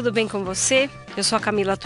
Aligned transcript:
Tudo 0.00 0.12
bem 0.12 0.26
com 0.26 0.42
você? 0.42 0.88
Eu 1.14 1.22
sou 1.22 1.36
a 1.36 1.40
Camila 1.40 1.76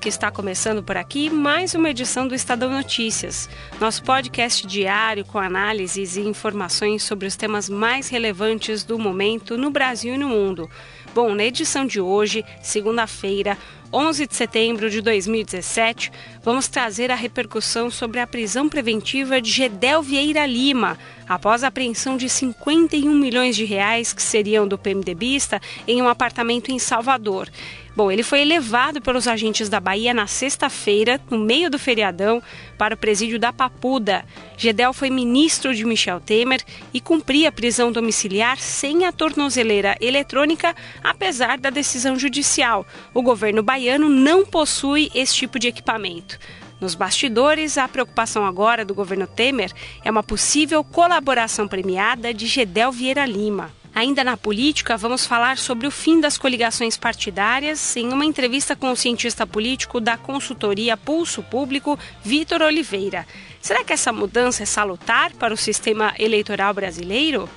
que 0.00 0.08
está 0.08 0.30
começando 0.30 0.80
por 0.80 0.96
aqui 0.96 1.28
mais 1.28 1.74
uma 1.74 1.90
edição 1.90 2.28
do 2.28 2.32
Estadão 2.32 2.70
Notícias, 2.70 3.50
nosso 3.80 4.00
podcast 4.04 4.64
diário 4.64 5.24
com 5.24 5.40
análises 5.40 6.16
e 6.16 6.20
informações 6.20 7.02
sobre 7.02 7.26
os 7.26 7.34
temas 7.34 7.68
mais 7.68 8.08
relevantes 8.08 8.84
do 8.84 8.96
momento 8.96 9.58
no 9.58 9.72
Brasil 9.72 10.14
e 10.14 10.18
no 10.18 10.28
mundo. 10.28 10.70
Bom, 11.12 11.34
na 11.34 11.42
edição 11.42 11.84
de 11.84 12.00
hoje, 12.00 12.44
segunda-feira, 12.62 13.58
11 13.94 14.26
de 14.26 14.34
setembro 14.34 14.90
de 14.90 15.00
2017, 15.00 16.10
vamos 16.42 16.66
trazer 16.66 17.12
a 17.12 17.14
repercussão 17.14 17.88
sobre 17.92 18.18
a 18.18 18.26
prisão 18.26 18.68
preventiva 18.68 19.40
de 19.40 19.48
Gedel 19.48 20.02
Vieira 20.02 20.44
Lima, 20.44 20.98
após 21.28 21.62
a 21.62 21.68
apreensão 21.68 22.16
de 22.16 22.28
51 22.28 23.14
milhões 23.14 23.54
de 23.54 23.64
reais 23.64 24.12
que 24.12 24.20
seriam 24.20 24.66
do 24.66 24.76
PMDBista 24.76 25.62
em 25.86 26.02
um 26.02 26.08
apartamento 26.08 26.72
em 26.72 26.78
Salvador. 26.78 27.48
Bom, 27.96 28.10
ele 28.10 28.24
foi 28.24 28.44
levado 28.44 29.00
pelos 29.00 29.28
agentes 29.28 29.68
da 29.68 29.78
Bahia 29.78 30.12
na 30.12 30.26
sexta-feira, 30.26 31.20
no 31.30 31.38
meio 31.38 31.70
do 31.70 31.78
feriadão, 31.78 32.42
para 32.76 32.96
o 32.96 32.98
presídio 32.98 33.38
da 33.38 33.52
Papuda. 33.52 34.24
Gedel 34.56 34.92
foi 34.92 35.10
ministro 35.10 35.72
de 35.72 35.84
Michel 35.84 36.20
Temer 36.20 36.60
e 36.92 37.00
cumpria 37.00 37.52
prisão 37.52 37.92
domiciliar 37.92 38.58
sem 38.58 39.04
a 39.06 39.12
tornozeleira 39.12 39.96
eletrônica, 40.00 40.74
apesar 41.04 41.56
da 41.56 41.70
decisão 41.70 42.18
judicial. 42.18 42.84
O 43.14 43.22
governo 43.22 43.62
baiano 43.62 43.83
não 44.08 44.44
possui 44.44 45.10
esse 45.14 45.34
tipo 45.34 45.58
de 45.58 45.68
equipamento. 45.68 46.38
Nos 46.80 46.94
bastidores, 46.94 47.78
a 47.78 47.88
preocupação 47.88 48.44
agora 48.44 48.84
do 48.84 48.94
governo 48.94 49.26
Temer 49.26 49.72
é 50.04 50.10
uma 50.10 50.22
possível 50.22 50.82
colaboração 50.82 51.68
premiada 51.68 52.34
de 52.34 52.46
Gedel 52.46 52.92
Vieira 52.92 53.24
Lima. 53.24 53.72
Ainda 53.94 54.24
na 54.24 54.36
política, 54.36 54.96
vamos 54.96 55.24
falar 55.24 55.56
sobre 55.56 55.86
o 55.86 55.90
fim 55.90 56.20
das 56.20 56.36
coligações 56.36 56.96
partidárias 56.96 57.96
em 57.96 58.12
uma 58.12 58.24
entrevista 58.24 58.74
com 58.74 58.90
o 58.90 58.96
cientista 58.96 59.46
político 59.46 60.00
da 60.00 60.16
consultoria 60.16 60.96
Pulso 60.96 61.44
Público, 61.44 61.96
Vitor 62.22 62.60
Oliveira. 62.60 63.24
Será 63.62 63.84
que 63.84 63.92
essa 63.92 64.12
mudança 64.12 64.64
é 64.64 64.66
salutar 64.66 65.32
para 65.34 65.54
o 65.54 65.56
sistema 65.56 66.12
eleitoral 66.18 66.74
brasileiro? 66.74 67.48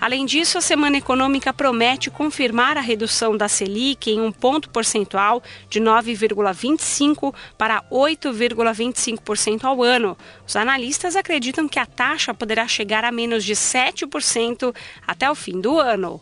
Além 0.00 0.26
disso, 0.26 0.58
a 0.58 0.60
Semana 0.60 0.98
Econômica 0.98 1.52
promete 1.52 2.10
confirmar 2.10 2.76
a 2.76 2.80
redução 2.80 3.36
da 3.36 3.48
Selic 3.48 4.10
em 4.10 4.20
um 4.20 4.32
ponto 4.32 4.68
percentual 4.70 5.42
de 5.68 5.80
9,25% 5.80 7.34
para 7.56 7.82
8,25% 7.90 9.64
ao 9.64 9.82
ano. 9.82 10.16
Os 10.46 10.56
analistas 10.56 11.16
acreditam 11.16 11.68
que 11.68 11.78
a 11.78 11.86
taxa 11.86 12.34
poderá 12.34 12.66
chegar 12.66 13.04
a 13.04 13.12
menos 13.12 13.44
de 13.44 13.54
7% 13.54 14.74
até 15.06 15.30
o 15.30 15.34
fim 15.34 15.60
do 15.60 15.78
ano. 15.78 16.20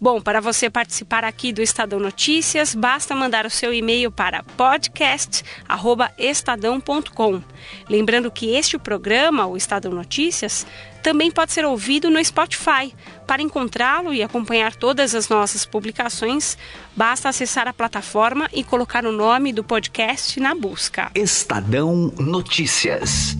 Bom, 0.00 0.20
para 0.20 0.40
você 0.40 0.70
participar 0.70 1.24
aqui 1.24 1.52
do 1.52 1.62
Estadão 1.62 1.98
Notícias, 1.98 2.74
basta 2.74 3.14
mandar 3.14 3.46
o 3.46 3.50
seu 3.50 3.72
e-mail 3.72 4.10
para 4.10 4.42
podcast@estadão.com. 4.42 7.42
Lembrando 7.88 8.30
que 8.30 8.54
este 8.54 8.78
programa, 8.78 9.46
o 9.46 9.56
Estadão 9.56 9.92
Notícias, 9.92 10.66
também 11.02 11.30
pode 11.30 11.52
ser 11.52 11.64
ouvido 11.64 12.10
no 12.10 12.22
Spotify. 12.24 12.94
Para 13.26 13.42
encontrá-lo 13.42 14.12
e 14.12 14.22
acompanhar 14.22 14.74
todas 14.74 15.14
as 15.14 15.28
nossas 15.28 15.64
publicações, 15.64 16.56
basta 16.94 17.28
acessar 17.28 17.68
a 17.68 17.72
plataforma 17.72 18.48
e 18.52 18.62
colocar 18.62 19.04
o 19.04 19.12
nome 19.12 19.52
do 19.52 19.64
podcast 19.64 20.38
na 20.40 20.54
busca. 20.54 21.10
Estadão 21.14 22.12
Notícias. 22.18 23.36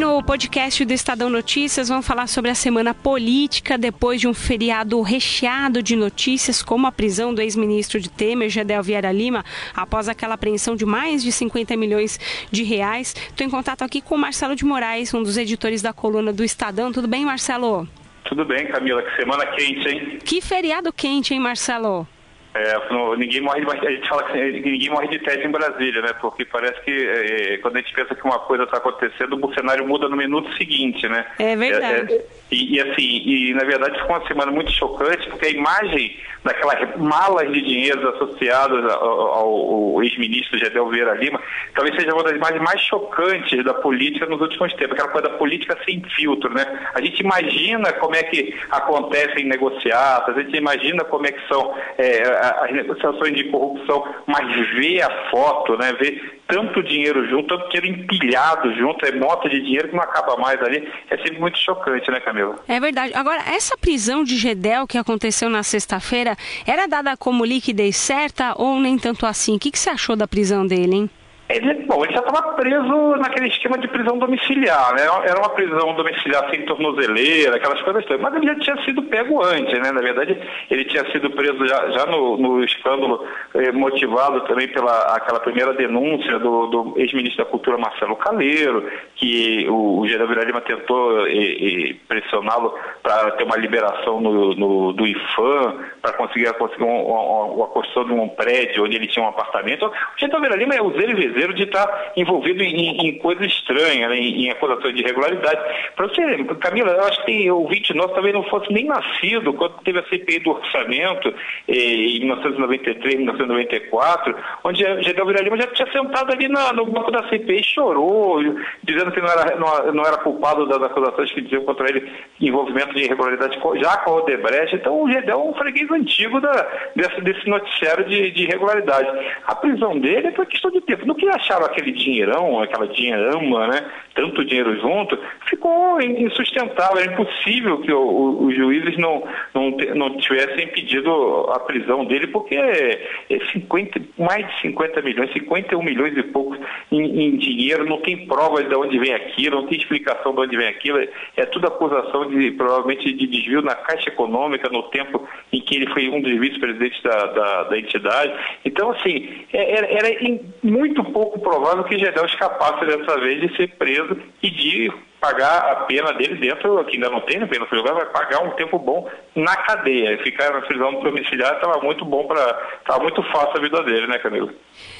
No 0.00 0.22
podcast 0.22 0.82
do 0.82 0.94
Estadão 0.94 1.28
Notícias 1.28 1.90
vamos 1.90 2.06
falar 2.06 2.26
sobre 2.26 2.50
a 2.50 2.54
semana 2.54 2.94
política 2.94 3.76
depois 3.76 4.18
de 4.18 4.26
um 4.26 4.32
feriado 4.32 4.98
recheado 5.02 5.82
de 5.82 5.94
notícias, 5.94 6.62
como 6.62 6.86
a 6.86 6.92
prisão 6.92 7.34
do 7.34 7.42
ex-ministro 7.42 8.00
de 8.00 8.08
Temer, 8.08 8.48
Gedel 8.48 8.82
Vieira 8.82 9.12
Lima, 9.12 9.44
após 9.76 10.08
aquela 10.08 10.36
apreensão 10.36 10.74
de 10.74 10.86
mais 10.86 11.22
de 11.22 11.30
50 11.30 11.76
milhões 11.76 12.18
de 12.50 12.62
reais. 12.62 13.14
Estou 13.28 13.46
em 13.46 13.50
contato 13.50 13.82
aqui 13.82 14.00
com 14.00 14.14
o 14.14 14.18
Marcelo 14.18 14.56
de 14.56 14.64
Moraes, 14.64 15.12
um 15.12 15.22
dos 15.22 15.36
editores 15.36 15.82
da 15.82 15.92
coluna 15.92 16.32
do 16.32 16.42
Estadão. 16.42 16.90
Tudo 16.90 17.06
bem, 17.06 17.26
Marcelo? 17.26 17.86
Tudo 18.24 18.46
bem, 18.46 18.68
Camila. 18.68 19.02
Que 19.02 19.16
semana 19.16 19.44
quente, 19.48 19.86
hein? 19.86 20.18
Que 20.24 20.40
feriado 20.40 20.90
quente, 20.94 21.34
hein, 21.34 21.40
Marcelo? 21.40 22.08
É, 22.52 23.16
ninguém 23.16 23.40
morre 23.40 23.64
de, 23.64 23.86
a 23.86 23.90
gente 23.90 24.08
fala 24.08 24.24
que 24.24 24.38
ninguém 24.60 24.90
morre 24.90 25.06
de 25.08 25.20
tédio 25.20 25.46
em 25.46 25.52
Brasília, 25.52 26.02
né? 26.02 26.12
Porque 26.20 26.44
parece 26.44 26.80
que 26.82 26.90
é, 26.90 27.58
quando 27.58 27.76
a 27.76 27.80
gente 27.80 27.94
pensa 27.94 28.14
que 28.14 28.24
uma 28.24 28.40
coisa 28.40 28.64
está 28.64 28.78
acontecendo, 28.78 29.38
o 29.40 29.54
cenário 29.54 29.86
muda 29.86 30.08
no 30.08 30.16
minuto 30.16 30.52
seguinte, 30.56 31.08
né? 31.08 31.26
É 31.38 31.54
verdade. 31.54 32.12
É, 32.12 32.16
é 32.16 32.24
e, 32.50 32.74
e, 32.74 32.80
assim, 32.80 33.22
e 33.24 33.54
na 33.54 33.64
verdade 33.64 34.00
ficou 34.00 34.16
uma 34.16 34.26
semana 34.26 34.50
muito 34.50 34.72
chocante, 34.72 35.28
porque 35.28 35.46
a 35.46 35.50
imagem 35.50 36.16
daquelas 36.42 36.96
malas 36.96 37.52
de 37.52 37.60
dinheiro 37.60 38.08
associadas 38.08 38.84
ao, 38.94 39.20
ao, 39.20 39.94
ao 39.94 40.02
ex-ministro 40.02 40.58
Gedel 40.58 40.88
Vieira 40.88 41.14
Lima, 41.14 41.40
talvez 41.74 41.94
seja 41.94 42.12
uma 42.14 42.24
das 42.24 42.34
imagens 42.34 42.62
mais 42.62 42.80
chocantes 42.80 43.64
da 43.64 43.74
política 43.74 44.26
nos 44.26 44.40
últimos 44.40 44.72
tempos, 44.74 44.92
aquela 44.92 45.08
coisa 45.12 45.28
da 45.28 45.36
política 45.36 45.78
sem 45.84 46.02
filtro, 46.16 46.52
né? 46.52 46.90
A 46.94 47.00
gente 47.00 47.20
imagina 47.20 47.92
como 47.94 48.16
é 48.16 48.22
que 48.24 48.58
acontecem 48.70 49.44
negociatas, 49.44 50.36
a 50.36 50.42
gente 50.42 50.56
imagina 50.56 51.04
como 51.04 51.26
é 51.26 51.32
que 51.32 51.46
são 51.46 51.74
é, 51.98 52.39
as 52.40 52.72
negociações 52.72 53.34
de 53.34 53.44
corrupção, 53.44 54.04
mas 54.26 54.46
ver 54.76 55.02
a 55.02 55.30
foto, 55.30 55.76
né? 55.76 55.92
Ver 55.92 56.40
tanto 56.48 56.82
dinheiro 56.82 57.28
junto, 57.28 57.48
tanto 57.48 57.70
dinheiro 57.70 58.00
empilhado 58.00 58.74
junto, 58.74 59.06
é 59.06 59.12
mota 59.12 59.48
de 59.48 59.60
dinheiro 59.60 59.88
que 59.88 59.94
não 59.94 60.02
acaba 60.02 60.36
mais 60.36 60.60
ali, 60.62 60.88
é 61.08 61.16
sempre 61.18 61.38
muito 61.38 61.58
chocante, 61.58 62.10
né, 62.10 62.18
Camila? 62.20 62.56
É 62.66 62.80
verdade. 62.80 63.12
Agora, 63.14 63.40
essa 63.54 63.76
prisão 63.76 64.24
de 64.24 64.36
Gedel 64.36 64.86
que 64.86 64.98
aconteceu 64.98 65.48
na 65.48 65.62
sexta-feira, 65.62 66.36
era 66.66 66.86
dada 66.86 67.16
como 67.16 67.44
liquidez 67.44 67.96
certa 67.96 68.54
ou 68.56 68.80
nem 68.80 68.98
tanto 68.98 69.26
assim? 69.26 69.56
O 69.56 69.58
que, 69.58 69.70
que 69.70 69.78
você 69.78 69.90
achou 69.90 70.16
da 70.16 70.26
prisão 70.26 70.66
dele, 70.66 70.96
hein? 70.96 71.10
Ele, 71.50 71.74
bom, 71.84 72.04
ele 72.04 72.14
já 72.14 72.20
estava 72.20 72.52
preso 72.54 73.16
naquele 73.16 73.48
esquema 73.48 73.76
de 73.76 73.88
prisão 73.88 74.16
domiciliar, 74.18 74.94
né? 74.94 75.02
Era 75.24 75.40
uma 75.40 75.48
prisão 75.50 75.94
domiciliar 75.94 76.48
sem 76.48 76.64
tornozeleira, 76.64 77.56
aquelas 77.56 77.82
coisas 77.82 78.04
todas. 78.04 78.22
Mas 78.22 78.34
ele 78.34 78.46
já 78.46 78.54
tinha 78.60 78.84
sido 78.84 79.02
pego 79.02 79.44
antes, 79.44 79.76
né? 79.80 79.90
Na 79.90 80.00
verdade, 80.00 80.38
ele 80.70 80.84
tinha 80.84 81.04
sido 81.10 81.28
preso 81.30 81.66
já, 81.66 81.90
já 81.90 82.06
no, 82.06 82.36
no, 82.36 82.62
escândalo 82.62 83.26
eh, 83.54 83.72
motivado 83.72 84.42
também 84.42 84.68
pela 84.68 85.16
aquela 85.16 85.40
primeira 85.40 85.72
denúncia 85.72 86.38
do, 86.38 86.66
do 86.66 86.94
ex-ministro 86.96 87.44
da 87.44 87.50
Cultura 87.50 87.76
Marcelo 87.76 88.14
Caleiro, 88.14 88.88
que 89.16 89.66
o, 89.68 89.98
o 90.00 90.08
Geraldo 90.08 90.32
Lima 90.34 90.60
tentou 90.60 91.26
eh, 91.26 91.32
eh, 91.32 91.96
pressioná-lo 92.06 92.78
para 93.02 93.32
ter 93.32 93.42
uma 93.42 93.56
liberação 93.56 94.20
no, 94.20 94.54
no 94.54 94.92
do 94.92 95.04
IFAM, 95.04 95.78
para 96.00 96.12
conseguir, 96.14 96.52
conseguir 96.54 96.84
uma, 96.84 97.44
uma, 97.44 97.66
construção 97.68 98.04
de 98.04 98.12
um 98.12 98.28
prédio 98.28 98.84
onde 98.84 98.96
ele 98.96 99.06
tinha 99.06 99.24
um 99.24 99.28
apartamento. 99.28 99.86
O 99.86 99.92
Geraldo 100.18 100.56
Lima 100.56 100.74
é 100.74 100.82
o 100.82 100.92
Zé 100.92 101.06
brasileiro 101.06 101.54
de 101.54 101.64
estar 101.64 102.12
envolvido 102.16 102.62
em, 102.62 102.96
em 103.08 103.20
estranhas, 103.46 104.10
né, 104.10 104.16
em, 104.16 104.46
em 104.46 104.50
acusações 104.50 104.94
de 104.94 105.02
irregularidade. 105.02 105.60
Para 105.94 106.08
você, 106.08 106.44
Camila, 106.60 106.92
eu 106.92 107.04
acho 107.04 107.24
que 107.24 107.50
o 107.50 107.60
ouvinte 107.60 107.94
nosso 107.94 108.14
talvez 108.14 108.34
não 108.34 108.42
fosse 108.44 108.72
nem 108.72 108.84
nascido 108.84 109.52
quando 109.54 109.74
teve 109.82 109.98
a 109.98 110.04
CPI 110.04 110.40
do 110.40 110.50
orçamento 110.50 111.34
eh, 111.68 111.74
em 111.74 112.20
1993, 112.20 113.16
1994, 113.16 114.36
onde 114.64 114.86
a 114.86 115.02
Gedel 115.02 115.26
Vira 115.26 115.42
Lima 115.42 115.56
já 115.56 115.66
tinha 115.68 115.90
sentado 115.92 116.32
ali 116.32 116.48
na, 116.48 116.72
no 116.72 116.86
banco 116.86 117.10
da 117.10 117.28
CPI 117.28 117.60
e 117.60 117.64
chorou, 117.64 118.42
dizendo 118.82 119.12
que 119.12 119.20
não 119.20 119.28
era, 119.28 119.56
não, 119.56 119.92
não 119.92 120.04
era 120.04 120.18
culpado 120.18 120.66
das 120.66 120.82
acusações 120.82 121.32
que 121.32 121.42
diziam 121.42 121.64
contra 121.64 121.88
ele 121.88 122.10
envolvimento 122.40 122.94
de 122.94 123.04
irregularidade 123.04 123.58
já 123.76 123.96
com 123.98 124.10
a 124.10 124.16
Odebrecht. 124.16 124.76
Então 124.76 125.02
o 125.02 125.10
Gedel 125.10 125.40
é 125.40 125.42
um 125.42 125.54
freguês 125.54 125.89
antigo 125.94 126.40
da, 126.40 126.66
desse, 126.94 127.20
desse 127.20 127.48
noticiário 127.48 128.04
de, 128.08 128.30
de 128.30 128.42
irregularidade. 128.44 129.08
A 129.46 129.54
prisão 129.54 129.98
dele 129.98 130.32
foi 130.32 130.46
questão 130.46 130.70
de 130.70 130.80
tempo. 130.80 131.06
No 131.06 131.14
que 131.14 131.28
acharam 131.28 131.66
aquele 131.66 131.92
dinheirão, 131.92 132.60
aquela 132.60 132.86
dinheirama, 132.88 133.68
né? 133.68 133.90
Tanto 134.14 134.44
dinheiro 134.44 134.78
junto, 134.80 135.18
ficou 135.48 136.00
insustentável. 136.00 136.98
É 136.98 137.06
impossível 137.06 137.80
que 137.80 137.92
o, 137.92 138.00
o, 138.00 138.46
os 138.46 138.56
juízes 138.56 138.96
não, 138.98 139.22
não, 139.54 139.70
não 139.94 140.16
tivessem 140.18 140.68
pedido 140.68 141.50
a 141.52 141.60
prisão 141.60 142.04
dele, 142.04 142.26
porque 142.26 142.54
é 142.56 143.08
50, 143.52 144.00
mais 144.18 144.46
de 144.46 144.60
50 144.62 145.02
milhões, 145.02 145.32
51 145.32 145.82
milhões 145.82 146.16
e 146.16 146.22
poucos 146.22 146.58
em, 146.90 147.26
em 147.26 147.36
dinheiro, 147.36 147.84
não 147.84 147.98
tem 147.98 148.26
prova 148.26 148.62
de 148.62 148.74
onde 148.74 148.98
vem 148.98 149.14
aquilo, 149.14 149.60
não 149.60 149.66
tem 149.66 149.78
explicação 149.78 150.34
de 150.34 150.40
onde 150.40 150.56
vem 150.56 150.68
aquilo, 150.68 150.98
é, 150.98 151.08
é 151.36 151.46
tudo 151.46 151.66
acusação 151.66 152.28
de 152.28 152.50
provavelmente 152.52 153.12
de 153.12 153.26
desvio 153.26 153.62
na 153.62 153.74
Caixa 153.74 154.08
Econômica 154.08 154.68
no 154.68 154.82
tempo 154.84 155.28
em 155.52 155.60
que 155.60 155.76
ele 155.80 155.92
foi 155.92 156.08
um 156.08 156.20
dos 156.20 156.38
vice-presidentes 156.38 157.02
da, 157.02 157.26
da, 157.26 157.62
da, 157.64 157.78
entidade. 157.78 158.32
Então, 158.64 158.90
assim, 158.90 159.44
é, 159.52 159.78
era, 159.78 159.86
era 159.86 160.40
muito 160.62 161.02
pouco 161.04 161.38
provável 161.40 161.84
que 161.84 161.98
Gedel 161.98 162.26
escapasse 162.26 162.84
dessa 162.84 163.18
vez 163.18 163.40
de 163.40 163.56
ser 163.56 163.68
preso 163.76 164.16
e 164.42 164.50
de 164.50 164.92
pagar 165.20 165.58
a 165.70 165.76
pena 165.84 166.12
dele 166.14 166.36
dentro, 166.36 166.82
que 166.86 166.94
ainda 166.94 167.10
não 167.10 167.20
tem 167.20 167.42
a 167.42 167.46
pena 167.46 167.66
no 167.70 167.78
lugar, 167.78 167.94
vai 167.94 168.06
pagar 168.06 168.42
um 168.42 168.50
tempo 168.52 168.78
bom 168.78 169.08
na 169.34 169.54
cadeia. 169.54 170.18
Ficar 170.22 170.50
na 170.50 170.62
prisão 170.62 171.02
domiciliar 171.02 171.54
estava 171.54 171.78
muito 171.82 172.04
bom 172.04 172.26
para. 172.26 172.78
estava 172.80 173.02
muito 173.02 173.22
fácil 173.24 173.58
a 173.58 173.60
vida 173.60 173.82
dele, 173.82 174.06
né, 174.06 174.18
Camilo? 174.18 174.50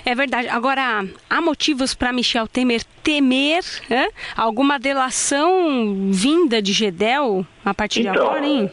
É 0.05 0.15
verdade. 0.15 0.49
Agora, 0.49 1.05
há 1.29 1.41
motivos 1.41 1.94
para 1.94 2.12
Michel 2.12 2.47
Temer 2.47 2.83
temer 3.03 3.65
né, 3.88 4.09
alguma 4.37 4.79
delação 4.79 6.11
vinda 6.12 6.61
de 6.61 6.73
Gedel 6.73 7.47
a 7.65 7.73
partir 7.73 8.00
então, 8.00 8.12
de 8.12 8.19
agora, 8.19 8.47
hein? 8.47 8.71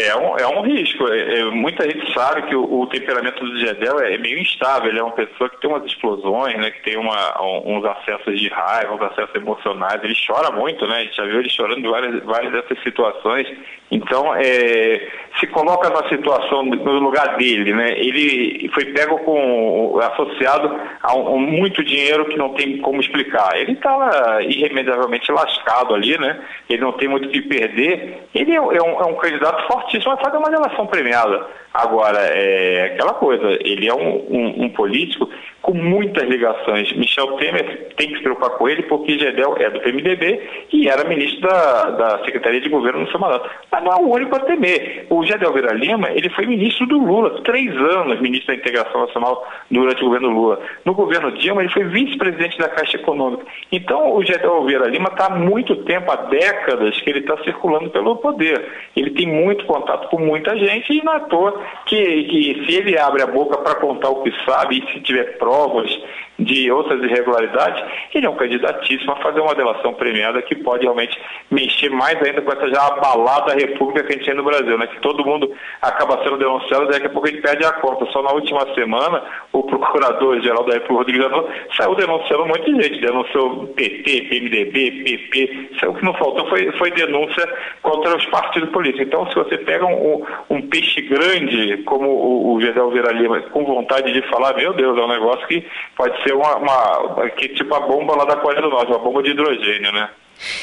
É 0.00 0.16
um, 0.16 0.36
é 0.36 0.46
um 0.46 0.62
risco. 0.62 1.08
É, 1.08 1.40
é, 1.40 1.44
muita 1.46 1.84
gente 1.84 2.12
sabe 2.12 2.42
que 2.42 2.54
o, 2.54 2.80
o, 2.80 2.86
temperamento 2.86 3.44
do 3.44 3.58
Gedel 3.58 3.98
é, 4.00 4.16
meio 4.18 4.38
instável. 4.38 4.88
Ele 4.88 5.00
é 5.00 5.02
uma 5.02 5.12
pessoa 5.12 5.50
que 5.50 5.60
tem 5.60 5.68
umas 5.68 5.84
explosões, 5.84 6.56
né, 6.56 6.70
que 6.70 6.82
tem 6.82 6.96
uma, 6.96 7.42
um, 7.42 7.76
uns 7.76 7.84
acessos 7.84 8.38
de 8.38 8.48
raiva, 8.48 8.94
uns 8.94 9.02
acessos 9.02 9.34
emocionais. 9.34 10.02
Ele 10.02 10.14
chora 10.26 10.50
muito, 10.52 10.86
né? 10.86 10.96
A 10.96 11.00
gente 11.00 11.16
já 11.16 11.24
viu 11.24 11.40
ele 11.40 11.50
chorando 11.50 11.80
em 11.80 11.90
várias, 11.90 12.22
várias 12.24 12.52
dessas 12.52 12.82
situações. 12.82 13.46
Então, 13.90 14.34
é, 14.34 15.08
se 15.40 15.46
coloca 15.46 15.88
na 15.88 16.08
situação, 16.08 16.62
no 16.62 16.98
lugar 16.98 17.36
dele, 17.36 17.72
né? 17.72 17.98
Ele 17.98 18.68
foi 18.74 18.84
pego 18.86 19.18
com, 19.20 19.98
associado 20.00 20.78
a 21.02 21.16
um, 21.16 21.36
um 21.36 21.40
muito 21.40 21.82
dinheiro 21.82 22.26
que 22.26 22.36
não 22.36 22.54
tem 22.54 22.78
como 22.78 23.00
explicar. 23.00 23.56
Ele 23.56 23.72
estava 23.72 24.42
irremediavelmente 24.42 25.32
lascado 25.32 25.94
ali, 25.94 26.18
né? 26.18 26.38
Ele 26.68 26.82
não 26.82 26.92
tem 26.92 27.08
muito 27.08 27.28
o 27.28 27.30
que 27.30 27.40
perder. 27.40 28.28
Ele 28.34 28.52
é, 28.52 28.56
é 28.56 28.60
um, 28.60 29.00
é 29.00 29.06
um 29.06 29.14
candidato 29.14 29.66
forte 29.66 29.87
fortíssimo 29.88 30.12
a 30.12 30.16
fazer 30.18 30.36
uma 30.36 30.50
relação 30.50 30.86
premiada. 30.86 31.46
Agora, 31.72 32.18
é 32.20 32.92
aquela 32.92 33.14
coisa, 33.14 33.58
ele 33.60 33.88
é 33.88 33.94
um, 33.94 34.26
um, 34.28 34.64
um 34.64 34.68
político 34.70 35.28
com 35.68 35.74
muitas 35.74 36.26
ligações. 36.26 36.90
Michel 36.94 37.36
Temer 37.36 37.88
tem 37.94 38.08
que 38.08 38.16
se 38.16 38.22
preocupar 38.22 38.56
com 38.56 38.66
ele 38.66 38.84
porque 38.84 39.18
Gedel 39.18 39.54
é 39.58 39.68
do 39.68 39.80
PMDB 39.80 40.40
e 40.72 40.88
era 40.88 41.06
ministro 41.06 41.42
da, 41.42 41.90
da 41.90 42.24
Secretaria 42.24 42.58
de 42.58 42.70
Governo 42.70 43.00
no 43.00 43.10
seu 43.10 43.20
mandato. 43.20 43.50
Mas 43.70 43.84
não 43.84 43.92
é 43.92 43.96
o 43.96 44.08
único 44.08 44.34
a 44.34 44.40
temer. 44.40 45.06
O 45.10 45.22
Gedel 45.26 45.52
Vera 45.52 45.74
Lima, 45.74 46.08
ele 46.12 46.30
foi 46.30 46.46
ministro 46.46 46.86
do 46.86 46.96
Lula, 46.96 47.42
três 47.42 47.70
anos 47.76 48.18
ministro 48.18 48.46
da 48.46 48.54
Integração 48.54 49.02
Nacional 49.02 49.46
durante 49.70 50.00
o 50.02 50.06
governo 50.06 50.30
Lula. 50.30 50.58
No 50.86 50.94
governo 50.94 51.32
Dilma, 51.32 51.60
ele 51.60 51.72
foi 51.72 51.84
vice-presidente 51.84 52.56
da 52.56 52.70
Caixa 52.70 52.96
Econômica. 52.96 53.44
Então, 53.70 54.16
o 54.16 54.24
Gedel 54.24 54.64
Vera 54.64 54.88
Lima 54.88 55.10
está 55.10 55.26
há 55.26 55.36
muito 55.36 55.76
tempo, 55.84 56.10
há 56.10 56.16
décadas, 56.16 56.98
que 56.98 57.10
ele 57.10 57.18
está 57.18 57.36
circulando 57.44 57.90
pelo 57.90 58.16
poder. 58.16 58.66
Ele 58.96 59.10
tem 59.10 59.26
muito 59.26 59.66
contato 59.66 60.08
com 60.08 60.18
muita 60.18 60.56
gente 60.56 60.94
e 60.94 61.04
não 61.04 61.12
é 61.12 61.16
à 61.16 61.20
toa 61.20 61.60
que, 61.84 62.24
que 62.24 62.64
se 62.64 62.74
ele 62.74 62.98
abre 62.98 63.22
a 63.22 63.26
boca 63.26 63.58
para 63.58 63.74
contar 63.74 64.08
o 64.08 64.22
que 64.22 64.32
sabe 64.46 64.78
e 64.78 64.92
se 64.92 65.00
tiver 65.00 65.36
provas 65.58 65.90
de 66.38 66.70
outras 66.70 67.02
irregularidades, 67.02 67.82
ele 68.14 68.26
é 68.26 68.30
um 68.30 68.36
candidatíssimo 68.36 69.12
a 69.12 69.16
fazer 69.16 69.40
uma 69.40 69.54
delação 69.54 69.92
premiada 69.94 70.40
que 70.42 70.54
pode 70.54 70.82
realmente 70.82 71.18
mexer 71.50 71.90
mais 71.90 72.20
ainda 72.22 72.40
com 72.42 72.52
essa 72.52 72.68
já 72.70 72.86
abalada 72.86 73.54
república 73.54 74.04
que 74.04 74.12
a 74.12 74.16
gente 74.16 74.26
tem 74.26 74.34
no 74.34 74.44
Brasil, 74.44 74.78
né? 74.78 74.86
Que 74.86 75.00
todo 75.00 75.24
mundo 75.24 75.52
acaba 75.82 76.22
sendo 76.22 76.38
denunciado 76.38 76.84
e 76.84 76.88
daqui 76.88 77.06
a 77.06 77.10
pouco 77.10 77.26
a 77.26 77.30
gente 77.30 77.42
perde 77.42 77.64
a 77.64 77.72
conta. 77.72 78.06
Só 78.12 78.22
na 78.22 78.30
última 78.32 78.72
semana, 78.74 79.22
o 79.52 79.64
procurador-geral 79.64 80.64
da 80.64 80.74
República, 80.74 80.94
Rodrigo 80.94 81.22
Janot, 81.24 81.48
saiu 81.76 81.94
denunciando 81.96 82.44
um 82.44 82.48
monte 82.48 82.72
de 82.72 82.82
gente, 82.82 83.00
denunciou 83.00 83.66
PT, 83.68 84.22
PMDB, 84.22 84.90
PP, 85.02 85.70
o 85.88 85.94
que 85.94 86.04
não 86.04 86.14
faltou 86.14 86.48
foi, 86.48 86.70
foi 86.72 86.90
denúncia 86.92 87.48
contra 87.82 88.16
os 88.16 88.24
partidos 88.26 88.70
políticos. 88.70 89.06
Então, 89.06 89.28
se 89.28 89.34
você 89.34 89.58
pega 89.58 89.86
um, 89.86 90.24
um 90.50 90.62
peixe 90.62 91.00
grande, 91.02 91.78
como 91.78 92.08
o, 92.08 92.54
o 92.54 92.60
Gedel 92.60 92.90
Lima, 92.90 93.40
com 93.50 93.64
vontade 93.64 94.12
de 94.12 94.22
falar, 94.28 94.54
meu 94.54 94.72
Deus, 94.72 94.96
é 94.98 95.02
um 95.02 95.08
negócio 95.08 95.46
que 95.46 95.66
pode 95.96 96.22
ser 96.22 96.27
ser 96.28 96.34
uma, 96.34 96.56
uma 96.56 97.30
que, 97.30 97.48
tipo 97.48 97.74
a 97.74 97.80
bomba 97.80 98.16
lá 98.16 98.24
da 98.24 98.36
Coreia 98.36 98.62
do 98.62 98.70
Norte, 98.70 98.92
uma 98.92 98.98
bomba 98.98 99.22
de 99.22 99.30
hidrogênio, 99.30 99.92
né? 99.92 100.10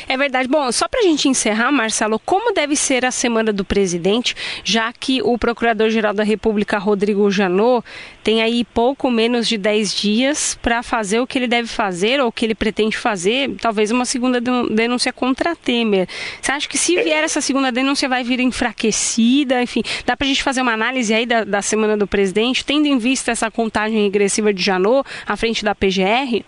É 0.07 0.17
verdade. 0.17 0.47
Bom, 0.47 0.71
só 0.71 0.87
para 0.87 1.01
a 1.01 1.03
gente 1.03 1.27
encerrar, 1.27 1.71
Marcelo, 1.71 2.19
como 2.19 2.53
deve 2.53 2.75
ser 2.75 3.05
a 3.05 3.11
semana 3.11 3.51
do 3.51 3.65
presidente, 3.65 4.35
já 4.63 4.91
que 4.91 5.21
o 5.21 5.37
Procurador-Geral 5.37 6.13
da 6.13 6.23
República, 6.23 6.77
Rodrigo 6.77 7.29
Janot, 7.29 7.85
tem 8.23 8.41
aí 8.41 8.63
pouco 8.65 9.11
menos 9.11 9.47
de 9.47 9.57
10 9.57 9.93
dias 9.93 10.59
para 10.61 10.81
fazer 10.81 11.19
o 11.19 11.27
que 11.27 11.37
ele 11.37 11.47
deve 11.47 11.67
fazer 11.67 12.19
ou 12.19 12.27
o 12.27 12.31
que 12.31 12.45
ele 12.45 12.55
pretende 12.55 12.97
fazer, 12.97 13.51
talvez 13.61 13.91
uma 13.91 14.05
segunda 14.05 14.41
denúncia 14.41 15.13
contra 15.13 15.55
Temer. 15.55 16.07
Você 16.41 16.51
acha 16.51 16.67
que 16.67 16.77
se 16.77 16.95
vier 16.95 17.23
essa 17.23 17.41
segunda 17.41 17.71
denúncia 17.71 18.09
vai 18.09 18.23
vir 18.23 18.39
enfraquecida? 18.39 19.61
Enfim, 19.61 19.83
dá 20.05 20.17
para 20.17 20.25
a 20.25 20.27
gente 20.27 20.41
fazer 20.41 20.61
uma 20.61 20.73
análise 20.73 21.13
aí 21.13 21.25
da, 21.25 21.43
da 21.43 21.61
semana 21.61 21.95
do 21.95 22.07
presidente, 22.07 22.65
tendo 22.65 22.87
em 22.87 22.97
vista 22.97 23.31
essa 23.31 23.51
contagem 23.51 24.01
regressiva 24.03 24.53
de 24.53 24.63
Janot 24.63 25.07
à 25.27 25.35
frente 25.35 25.63
da 25.63 25.75
PGR? 25.75 26.43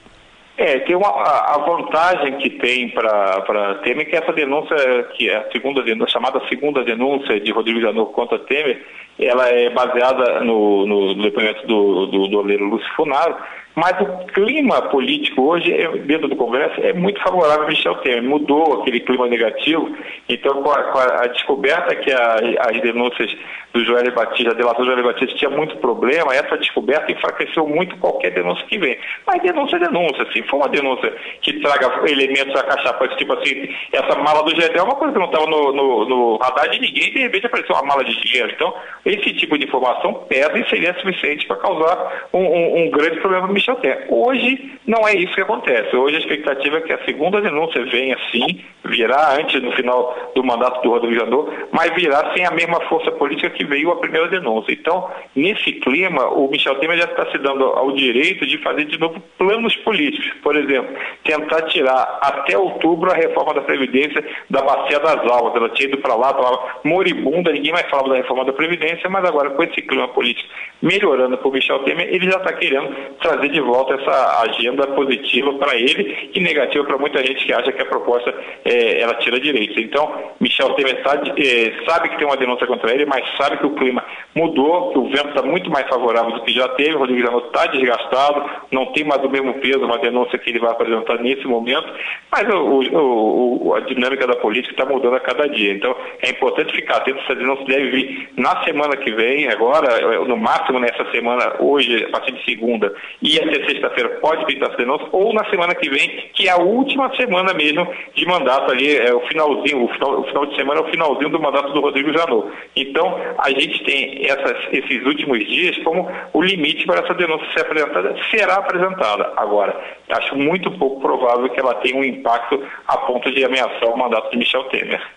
É, 0.58 0.80
tem 0.80 0.96
uma, 0.96 1.08
a 1.08 1.58
vantagem 1.60 2.38
que 2.40 2.50
tem 2.50 2.90
para 2.90 3.76
Temer, 3.84 4.10
que 4.10 4.16
essa 4.16 4.34
denúncia, 4.34 4.76
que 5.14 5.30
é 5.30 5.38
a 5.38 5.52
segunda 5.52 5.84
denúncia, 5.84 6.14
chamada 6.14 6.42
segunda 6.50 6.84
denúncia 6.84 7.40
de 7.40 7.52
Rodrigo 7.52 7.80
Janot 7.80 8.12
contra 8.12 8.40
Temer, 8.40 8.84
ela 9.20 9.48
é 9.50 9.70
baseada 9.70 10.42
no, 10.42 10.86
no 10.86 11.24
depoimento 11.24 11.66
do, 11.66 12.06
do, 12.08 12.28
do 12.28 12.38
oleiro 12.38 12.66
Lúcio 12.66 12.94
Funaro, 12.96 13.36
mas 13.78 13.94
o 14.02 14.26
clima 14.34 14.82
político 14.90 15.40
hoje, 15.44 15.72
dentro 16.08 16.28
do 16.28 16.36
Congresso, 16.36 16.82
é 16.82 16.94
muito 16.94 17.22
favorável 17.22 17.66
a 17.66 17.68
Michel 17.68 17.94
Temer. 17.98 18.24
Mudou 18.24 18.82
aquele 18.82 19.00
clima 19.02 19.28
negativo. 19.28 19.96
Então, 20.28 20.64
com 20.64 20.72
a, 20.72 20.84
com 20.86 20.98
a 20.98 21.28
descoberta 21.28 21.96
que 21.96 22.12
a, 22.12 22.38
as 22.72 22.82
denúncias 22.82 23.32
do 23.74 23.86
Joel 23.86 24.12
Batista, 24.12 24.52
a 24.52 24.56
delação 24.56 24.84
do 24.84 24.92
Joel 24.92 25.04
Batista 25.04 25.36
tinha 25.36 25.52
muito 25.52 25.78
problema, 25.78 26.34
essa 26.34 26.58
descoberta 26.58 27.12
enfraqueceu 27.12 27.68
muito 27.68 27.96
qualquer 27.98 28.32
denúncia 28.32 28.66
que 28.66 28.80
vem. 28.80 28.98
Mas 29.28 29.44
denúncia 29.44 29.76
é 29.76 29.80
denúncia. 29.80 30.26
Se 30.34 30.42
for 30.44 30.58
uma 30.58 30.70
denúncia 30.70 31.14
que 31.42 31.60
traga 31.60 32.10
elementos 32.10 32.56
acachapantes, 32.60 33.18
tipo 33.18 33.34
assim, 33.34 33.70
essa 33.92 34.18
mala 34.18 34.42
do 34.44 34.56
GD 34.56 34.76
é 34.76 34.82
uma 34.82 34.96
coisa 34.96 35.14
que 35.14 35.20
não 35.20 35.28
estava 35.28 35.46
no, 35.46 35.72
no, 35.72 36.10
no, 36.10 36.38
radar 36.38 36.68
de 36.70 36.80
ninguém 36.80 37.14
de 37.14 37.20
repente 37.20 37.46
apareceu 37.46 37.76
uma 37.76 37.86
mala 37.86 38.04
de 38.04 38.20
dinheiro. 38.22 38.52
Então, 38.52 38.74
esse 39.08 39.34
tipo 39.34 39.58
de 39.58 39.66
informação 39.66 40.14
pesa 40.28 40.60
e 40.60 40.70
seria 40.70 40.94
suficiente 40.96 41.48
para 41.48 41.56
causar 41.56 42.28
um, 42.34 42.40
um, 42.40 42.84
um 42.84 42.92
grande 42.92 43.20
problema 43.22 43.46
para 43.46 43.54
Michel 43.54 43.76
Temer. 43.78 44.06
Hoje 44.10 44.74
não 44.86 45.08
é 45.08 45.16
isso 45.16 45.34
que 45.34 45.42
acontece. 45.42 45.96
Hoje 45.96 46.18
a 46.18 46.20
expectativa 46.20 46.78
é 46.78 46.82
que 46.82 46.94
a 46.94 47.06
segunda 47.06 47.42
denúncia 47.42 47.86
venha 47.86 48.18
sim, 48.32 48.62
virá 48.84 49.38
antes 49.40 49.62
no 49.62 49.72
final 49.72 50.32
do 50.36 50.44
mandato 50.44 50.82
do 50.82 50.90
Rodrigo 50.90 51.16
Janot, 51.16 51.50
mas 51.72 51.94
virá 51.96 52.34
sem 52.36 52.46
a 52.46 52.52
mesma 52.52 52.82
força 52.82 53.12
política 53.12 53.50
que 53.50 53.64
veio 53.64 53.92
a 53.92 53.98
primeira 53.98 54.28
denúncia. 54.28 54.74
Então, 54.74 55.10
nesse 55.36 55.72
clima, 55.74 56.28
o 56.28 56.50
Michel 56.50 56.76
Temer 56.76 56.98
já 56.98 57.06
está 57.06 57.32
se 57.32 57.38
dando 57.38 57.64
ao 57.64 57.94
direito 57.94 58.46
de 58.46 58.58
fazer 58.58 58.86
de 58.86 59.00
novo 59.00 59.22
planos 59.38 59.76
políticos. 59.78 60.30
Por 60.44 60.56
exemplo, 60.56 60.94
tentar 61.24 61.62
tirar 61.64 62.20
até 62.22 62.58
outubro 62.58 63.12
a 63.12 63.16
reforma 63.16 63.54
da 63.54 63.62
Previdência 63.62 64.24
da 64.50 64.62
bacia 64.62 65.00
das 65.00 65.20
almas. 65.32 65.56
Ela 65.56 65.70
tinha 65.70 65.88
ido 65.88 65.98
para 66.00 66.16
lá, 66.16 66.32
estava 66.32 66.80
moribunda, 66.84 67.52
ninguém 67.52 67.72
mais 67.72 67.90
falava 67.90 68.10
da 68.10 68.16
reforma 68.16 68.46
da 68.46 68.54
Previdência, 68.54 68.97
mas 69.10 69.26
agora 69.26 69.52
com 69.52 69.64
esse 69.64 69.82
clima 69.82 70.08
político 70.08 70.48
melhorando 70.82 71.38
para 71.38 71.48
o 71.48 71.52
Michel 71.52 71.80
Temer, 71.80 72.08
ele 72.14 72.30
já 72.30 72.38
está 72.38 72.54
querendo 72.54 72.94
trazer 73.20 73.50
de 73.50 73.60
volta 73.60 73.96
essa 73.96 74.42
agenda 74.44 74.86
positiva 74.88 75.54
para 75.54 75.76
ele 75.76 76.30
e 76.34 76.40
negativa 76.40 76.84
para 76.84 76.98
muita 76.98 77.26
gente 77.26 77.46
que 77.46 77.54
acha 77.54 77.72
que 77.72 77.82
a 77.82 77.86
proposta 77.86 78.34
é, 78.64 79.02
ela 79.02 79.16
tira 79.16 79.40
direitos. 79.40 79.78
Então, 79.78 80.34
Michel 80.40 80.74
Temer 80.76 81.02
tá, 81.04 81.16
é, 81.16 81.86
sabe 81.90 82.10
que 82.10 82.18
tem 82.18 82.28
uma 82.28 82.38
denúncia 82.38 82.68
contra 82.68 82.94
ele, 82.94 83.06
mas 83.06 83.24
sabe 83.38 83.58
que 83.58 83.66
o 83.66 83.76
clima 83.76 84.04
mudou, 84.36 84.92
que 84.92 85.00
o 85.00 85.10
vento 85.10 85.30
está 85.30 85.42
muito 85.42 85.70
mais 85.72 85.88
favorável 85.88 86.32
do 86.32 86.42
que 86.42 86.52
já 86.52 86.68
teve, 86.70 86.96
o 86.96 87.00
Rodrigo 87.00 87.26
Janot 87.26 87.48
está 87.48 87.66
desgastado, 87.68 88.46
não 88.72 88.88
tem 88.88 89.04
mais 89.04 89.24
o 89.24 89.30
mesmo 89.30 89.56
peso, 89.56 89.84
uma 89.84 89.98
denúncia 89.98 90.38
que 90.38 90.50
ele 90.50 90.60
vai 90.60 90.72
apresentar 90.72 91.18
nesse 91.20 91.46
momento, 91.48 91.88
mas 92.32 92.44
o, 92.54 92.82
o, 92.96 93.68
o, 93.68 93.74
a 93.74 93.80
dinâmica 93.80 94.28
da 94.28 94.36
política 94.36 94.74
está 94.74 94.86
mudando 94.86 95.16
a 95.16 95.20
cada 95.20 95.48
dia. 95.50 95.74
Então, 95.74 95.96
é 96.22 96.30
importante 96.30 96.74
ficar 96.74 96.98
atento, 96.98 97.20
essa 97.22 97.36
denúncia 97.36 97.66
deve 97.66 97.90
vir 97.90 98.30
na 98.38 98.64
semana 98.64 98.87
que 98.96 99.12
vem, 99.12 99.50
agora, 99.50 100.00
no 100.26 100.38
máximo 100.38 100.80
nessa 100.80 101.10
semana, 101.12 101.56
hoje, 101.60 102.06
a 102.06 102.10
partir 102.10 102.32
de 102.34 102.46
segunda, 102.46 102.94
e 103.22 103.40
até 103.40 103.66
sexta-feira 103.66 104.10
pode 104.22 104.46
pintar 104.46 104.70
essa 104.70 104.78
denúncia, 104.78 105.08
ou 105.12 105.34
na 105.34 105.44
semana 105.50 105.76
que 105.76 105.90
vem, 105.90 106.30
que 106.34 106.48
é 106.48 106.52
a 106.52 106.58
última 106.58 107.14
semana 107.16 107.54
mesmo 107.54 107.88
de 108.14 108.26
mandato 108.26 108.72
ali, 108.72 108.96
é 108.96 109.14
o 109.14 109.22
finalzinho, 109.28 109.84
o 109.84 109.88
final, 109.90 110.20
o 110.22 110.24
final 110.26 110.46
de 110.46 110.56
semana 110.56 110.80
é 110.80 110.84
o 110.84 110.90
finalzinho 110.90 111.30
do 111.30 111.42
mandato 111.42 111.74
do 111.74 111.82
Rodrigo 111.82 112.14
Janot. 112.14 112.48
Então, 112.76 113.20
a 113.40 113.50
gente 113.50 113.84
tem 113.84 114.26
essas, 114.26 114.58
esses 114.72 115.06
últimos 115.06 115.40
dias 115.48 115.78
como 115.80 116.10
o 116.34 116.42
limite 116.42 116.86
para 116.86 117.04
essa 117.04 117.14
denúncia 117.14 117.48
ser 117.54 117.62
apresentada, 117.62 118.16
será 118.32 118.56
apresentada. 118.56 119.34
Agora, 119.36 119.76
acho 120.10 120.36
muito 120.36 120.72
pouco 120.72 121.02
provável 121.02 121.50
que 121.50 121.60
ela 121.60 121.74
tenha 121.76 121.98
um 121.98 122.04
impacto 122.04 122.64
a 122.88 122.98
ponto 122.98 123.32
de 123.32 123.44
ameaçar 123.44 123.90
o 123.90 123.98
mandato 123.98 124.30
de 124.32 124.38
Michel 124.38 124.64
Temer. 124.66 125.17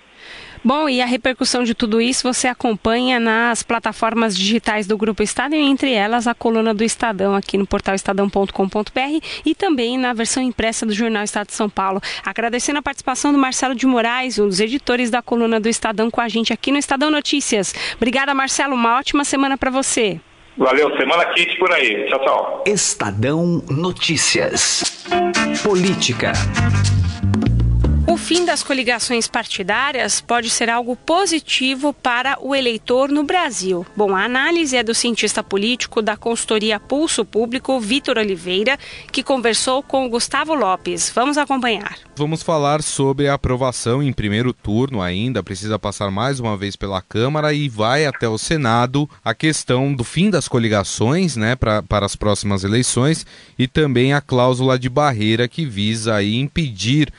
Bom, 0.63 0.89
e 0.89 1.01
a 1.01 1.07
repercussão 1.07 1.65
de 1.65 1.75
tudo 1.75 2.01
isso 2.01 2.23
você 2.23 2.47
acompanha 2.47 3.19
nas 3.19 3.63
plataformas 3.63 4.37
digitais 4.37 4.87
do 4.87 4.97
Grupo 4.97 5.23
Estado, 5.23 5.55
e 5.55 5.59
entre 5.59 5.93
elas 5.93 6.27
a 6.27 6.35
coluna 6.35 6.75
do 6.75 6.85
Estadão 6.85 7.35
aqui 7.35 7.57
no 7.57 7.67
portal 7.67 7.95
estadão.com.br 7.95 9.27
e 9.45 9.55
também 9.55 9.97
na 9.97 10.13
versão 10.13 10.43
impressa 10.43 10.85
do 10.85 10.93
Jornal 10.93 11.25
Estado 11.25 11.47
de 11.47 11.55
São 11.55 11.71
Paulo. 11.71 12.01
Agradecendo 12.25 12.79
a 12.79 12.83
participação 12.83 13.33
do 13.33 13.39
Marcelo 13.39 13.75
de 13.75 13.87
Moraes, 13.87 14.39
um 14.39 14.47
dos 14.47 14.61
editores 14.61 15.11
da 15.11 15.23
coluna 15.23 15.59
do 15.59 15.69
Estadão 15.69 16.11
com 16.11 16.21
a 16.21 16.29
gente 16.29 16.53
aqui 16.53 16.71
no 16.71 16.79
Estadão 16.79 17.11
Notícias. 17.11 17.75
Obrigada, 17.97 18.35
Marcelo. 18.35 18.75
Uma 18.75 18.99
ótima 18.99 19.25
semana 19.25 19.57
para 19.57 19.71
você. 19.71 20.21
Valeu, 20.59 20.95
semana 20.99 21.25
quente 21.33 21.59
por 21.59 21.73
aí. 21.73 22.07
Tchau, 22.09 22.21
tchau. 22.21 22.65
Estadão 22.67 23.65
Notícias. 23.71 25.07
Política. 25.63 26.33
Fim 28.31 28.45
das 28.45 28.63
coligações 28.63 29.27
partidárias 29.27 30.21
pode 30.21 30.51
ser 30.51 30.71
algo 30.71 30.95
positivo 30.95 31.93
para 31.93 32.39
o 32.41 32.55
eleitor 32.55 33.09
no 33.09 33.25
Brasil. 33.25 33.85
Bom, 33.97 34.15
a 34.15 34.25
análise 34.25 34.77
é 34.77 34.85
do 34.85 34.95
cientista 34.95 35.43
político 35.43 36.01
da 36.01 36.17
consultoria 36.17 36.79
Pulso 36.79 37.25
Público, 37.25 37.81
Vitor 37.81 38.19
Oliveira, 38.19 38.79
que 39.11 39.25
conversou 39.25 39.83
com 39.83 40.09
Gustavo 40.09 40.55
Lopes. 40.55 41.11
Vamos 41.13 41.37
acompanhar. 41.37 41.99
Vamos 42.15 42.41
falar 42.41 42.85
sobre 42.85 43.27
a 43.27 43.35
aprovação 43.35 44.01
em 44.01 44.13
primeiro 44.13 44.53
turno 44.53 45.03
ainda, 45.03 45.43
precisa 45.43 45.77
passar 45.77 46.09
mais 46.13 46.39
uma 46.39 46.57
vez 46.57 46.77
pela 46.77 47.03
Câmara 47.03 47.53
e 47.53 47.69
vai 47.69 48.07
até 48.07 48.29
o 48.29 48.39
Senado 48.39 49.11
a 49.25 49.35
questão 49.35 49.93
do 49.93 50.05
fim 50.05 50.31
das 50.31 50.47
coligações, 50.47 51.35
né, 51.35 51.57
pra, 51.57 51.83
para 51.83 52.07
as 52.07 52.15
próximas 52.15 52.63
eleições 52.63 53.27
e 53.59 53.67
também 53.67 54.13
a 54.13 54.21
cláusula 54.21 54.79
de 54.79 54.89
barreira 54.89 55.49
que 55.49 55.67
visa 55.67 56.15
aí 56.15 56.37
impedir 56.37 57.13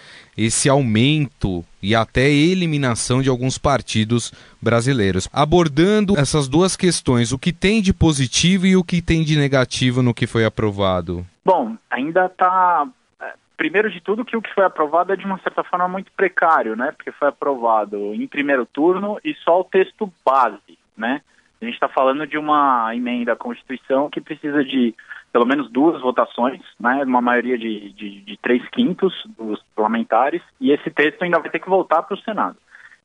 esse 0.46 0.68
aumento 0.70 1.64
e 1.82 1.96
até 1.96 2.30
eliminação 2.30 3.22
de 3.22 3.30
alguns 3.30 3.58
partidos 3.58 4.34
brasileiros. 4.62 5.30
Abordando 5.32 6.18
essas 6.18 6.48
duas 6.48 6.76
questões, 6.76 7.32
o 7.32 7.40
que 7.40 7.54
tem 7.54 7.82
de 7.82 7.94
positivo 7.94 8.66
e 8.66 8.76
o 8.76 8.84
que 8.84 9.02
tem 9.02 9.24
de 9.24 9.38
negativo 9.38 10.02
no 10.02 10.14
que 10.14 10.28
foi 10.28 10.46
aprovado? 10.46 11.26
Bom, 11.44 11.76
ainda 11.90 12.26
está. 12.26 12.88
É, 13.22 13.34
primeiro 13.58 13.90
de 13.90 14.02
tudo, 14.02 14.26
que 14.26 14.38
o 14.38 14.42
que 14.42 14.54
foi 14.54 14.66
aprovado 14.66 15.14
é 15.14 15.16
de 15.16 15.26
uma 15.26 15.40
certa 15.40 15.64
forma 15.64 15.88
muito 15.88 16.12
precário, 16.12 16.76
né? 16.76 16.92
Porque 16.92 17.12
foi 17.12 17.28
aprovado 17.28 18.14
em 18.14 18.28
primeiro 18.28 18.66
turno 18.66 19.20
e 19.24 19.34
só 19.44 19.62
o 19.62 19.66
texto 19.66 20.12
base, 20.26 20.78
né? 20.96 21.22
A 21.62 21.66
gente 21.66 21.76
está 21.76 21.88
falando 21.88 22.26
de 22.26 22.40
uma 22.40 22.96
emenda 22.96 23.34
à 23.34 23.36
Constituição 23.36 24.10
que 24.10 24.20
precisa 24.20 24.64
de 24.64 24.96
pelo 25.32 25.46
menos 25.46 25.72
duas 25.72 26.02
votações, 26.02 26.62
né, 26.80 27.04
uma 27.04 27.22
maioria 27.22 27.58
de, 27.58 27.92
de, 27.94 28.22
de 28.22 28.38
três 28.38 28.68
quintos 28.70 29.14
dos 29.38 29.62
parlamentares, 29.76 30.42
e 30.60 30.72
esse 30.72 30.90
texto 30.90 31.24
ainda 31.24 31.40
vai 31.40 31.50
ter 31.50 31.60
que 31.60 31.70
voltar 31.70 32.04
para 32.04 32.16
o 32.16 32.22
Senado. 32.22 32.58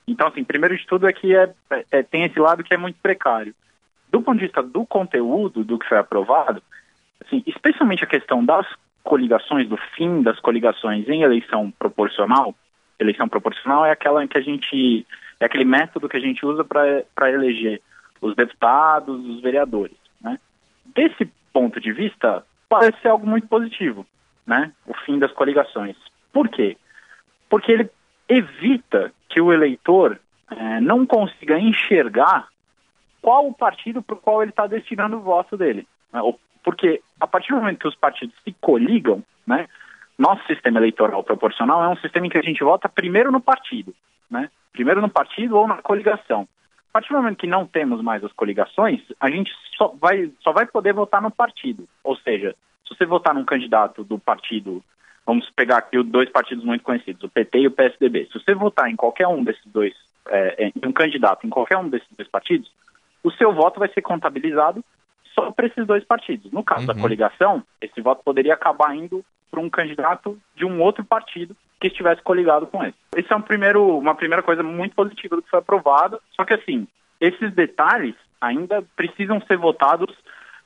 Então, 0.08 0.28
assim, 0.28 0.44
primeiro 0.44 0.76
de 0.76 0.86
tudo 0.86 1.08
é 1.08 1.12
que 1.12 1.34
é, 1.34 1.52
é, 1.90 2.02
tem 2.02 2.24
esse 2.24 2.38
lado 2.38 2.62
que 2.62 2.74
é 2.74 2.76
muito 2.76 2.98
precário. 3.00 3.54
Do 4.10 4.22
ponto 4.22 4.38
de 4.38 4.44
vista 4.44 4.62
do 4.62 4.84
conteúdo 4.86 5.64
do 5.64 5.78
que 5.78 5.88
foi 5.88 5.98
aprovado, 5.98 6.62
assim, 7.24 7.42
especialmente 7.46 8.04
a 8.04 8.08
questão 8.08 8.44
das 8.44 8.66
coligações, 9.02 9.68
do 9.68 9.76
fim 9.96 10.22
das 10.22 10.38
coligações 10.40 11.08
em 11.08 11.22
eleição 11.22 11.72
proporcional, 11.78 12.54
eleição 12.98 13.28
proporcional 13.28 13.84
é 13.84 13.90
aquela 13.90 14.26
que 14.26 14.38
a 14.38 14.40
gente, 14.40 15.06
é 15.38 15.44
aquele 15.44 15.64
método 15.64 16.08
que 16.08 16.16
a 16.16 16.20
gente 16.20 16.44
usa 16.44 16.64
para 16.64 17.30
eleger 17.32 17.80
os 18.20 18.34
deputados, 18.34 19.24
os 19.26 19.40
vereadores, 19.40 19.96
né? 20.20 20.38
Desse 20.86 21.30
ponto 21.56 21.80
de 21.80 21.90
vista, 21.90 22.44
parece 22.68 23.00
ser 23.00 23.08
algo 23.08 23.26
muito 23.26 23.48
positivo, 23.48 24.06
né? 24.46 24.72
O 24.86 24.92
fim 24.92 25.18
das 25.18 25.32
coligações. 25.32 25.96
Por 26.30 26.50
quê? 26.50 26.76
Porque 27.48 27.72
ele 27.72 27.90
evita 28.28 29.10
que 29.30 29.40
o 29.40 29.50
eleitor 29.50 30.20
é, 30.50 30.80
não 30.82 31.06
consiga 31.06 31.58
enxergar 31.58 32.48
qual 33.22 33.48
o 33.48 33.54
partido 33.54 34.02
para 34.02 34.16
o 34.16 34.18
qual 34.18 34.42
ele 34.42 34.50
está 34.50 34.66
destinando 34.66 35.16
o 35.16 35.22
voto 35.22 35.56
dele. 35.56 35.88
Né? 36.12 36.20
Porque 36.62 37.00
a 37.18 37.26
partir 37.26 37.54
do 37.54 37.56
momento 37.56 37.78
que 37.78 37.88
os 37.88 37.96
partidos 37.96 38.36
se 38.44 38.54
coligam, 38.60 39.24
né? 39.46 39.66
Nosso 40.18 40.46
sistema 40.46 40.78
eleitoral 40.78 41.24
proporcional 41.24 41.82
é 41.82 41.88
um 41.88 41.96
sistema 41.96 42.26
em 42.26 42.30
que 42.30 42.38
a 42.38 42.42
gente 42.42 42.62
vota 42.62 42.86
primeiro 42.86 43.32
no 43.32 43.40
partido, 43.40 43.94
né? 44.30 44.50
Primeiro 44.74 45.00
no 45.00 45.08
partido 45.08 45.56
ou 45.56 45.66
na 45.66 45.80
coligação 45.80 46.46
partir 46.96 47.10
do 47.10 47.16
momento 47.16 47.36
que 47.36 47.46
não 47.46 47.66
temos 47.66 48.00
mais 48.00 48.24
as 48.24 48.32
coligações, 48.32 49.02
a 49.20 49.30
gente 49.30 49.52
só 49.76 49.94
vai, 50.00 50.32
só 50.40 50.50
vai 50.50 50.64
poder 50.64 50.94
votar 50.94 51.20
no 51.20 51.30
partido. 51.30 51.86
Ou 52.02 52.16
seja, 52.16 52.54
se 52.88 52.94
você 52.94 53.04
votar 53.04 53.34
num 53.34 53.44
candidato 53.44 54.02
do 54.02 54.18
partido, 54.18 54.82
vamos 55.26 55.50
pegar 55.50 55.76
aqui 55.76 56.02
dois 56.02 56.30
partidos 56.30 56.64
muito 56.64 56.82
conhecidos, 56.82 57.22
o 57.22 57.28
PT 57.28 57.58
e 57.58 57.66
o 57.66 57.70
PSDB. 57.70 58.28
Se 58.32 58.40
você 58.40 58.54
votar 58.54 58.90
em 58.90 58.96
qualquer 58.96 59.28
um 59.28 59.44
desses 59.44 59.66
dois, 59.66 59.92
é, 60.28 60.72
em 60.74 60.88
um 60.88 60.92
candidato 60.92 61.46
em 61.46 61.50
qualquer 61.50 61.76
um 61.76 61.86
desses 61.86 62.08
dois 62.16 62.30
partidos, 62.30 62.72
o 63.22 63.30
seu 63.32 63.52
voto 63.52 63.78
vai 63.78 63.92
ser 63.92 64.00
contabilizado 64.00 64.82
só 65.34 65.50
para 65.50 65.66
esses 65.66 65.86
dois 65.86 66.02
partidos. 66.02 66.50
No 66.50 66.64
caso 66.64 66.80
uhum. 66.80 66.94
da 66.94 66.94
coligação, 66.94 67.62
esse 67.78 68.00
voto 68.00 68.22
poderia 68.24 68.54
acabar 68.54 68.96
indo 68.96 69.22
para 69.50 69.60
um 69.60 69.68
candidato 69.68 70.38
de 70.54 70.64
um 70.64 70.80
outro 70.80 71.04
partido 71.04 71.54
que 71.80 71.88
estivesse 71.88 72.22
coligado 72.22 72.66
com 72.66 72.82
ele. 72.82 72.94
Esse 73.14 73.32
é 73.32 73.36
um 73.36 73.42
primeiro, 73.42 73.98
uma 73.98 74.14
primeira 74.14 74.42
coisa 74.42 74.62
muito 74.62 74.94
positiva 74.94 75.36
do 75.36 75.42
que 75.42 75.50
foi 75.50 75.58
aprovado, 75.58 76.20
só 76.34 76.44
que 76.44 76.54
assim, 76.54 76.86
esses 77.20 77.52
detalhes 77.52 78.14
ainda 78.40 78.82
precisam 78.94 79.40
ser 79.42 79.56
votados 79.56 80.14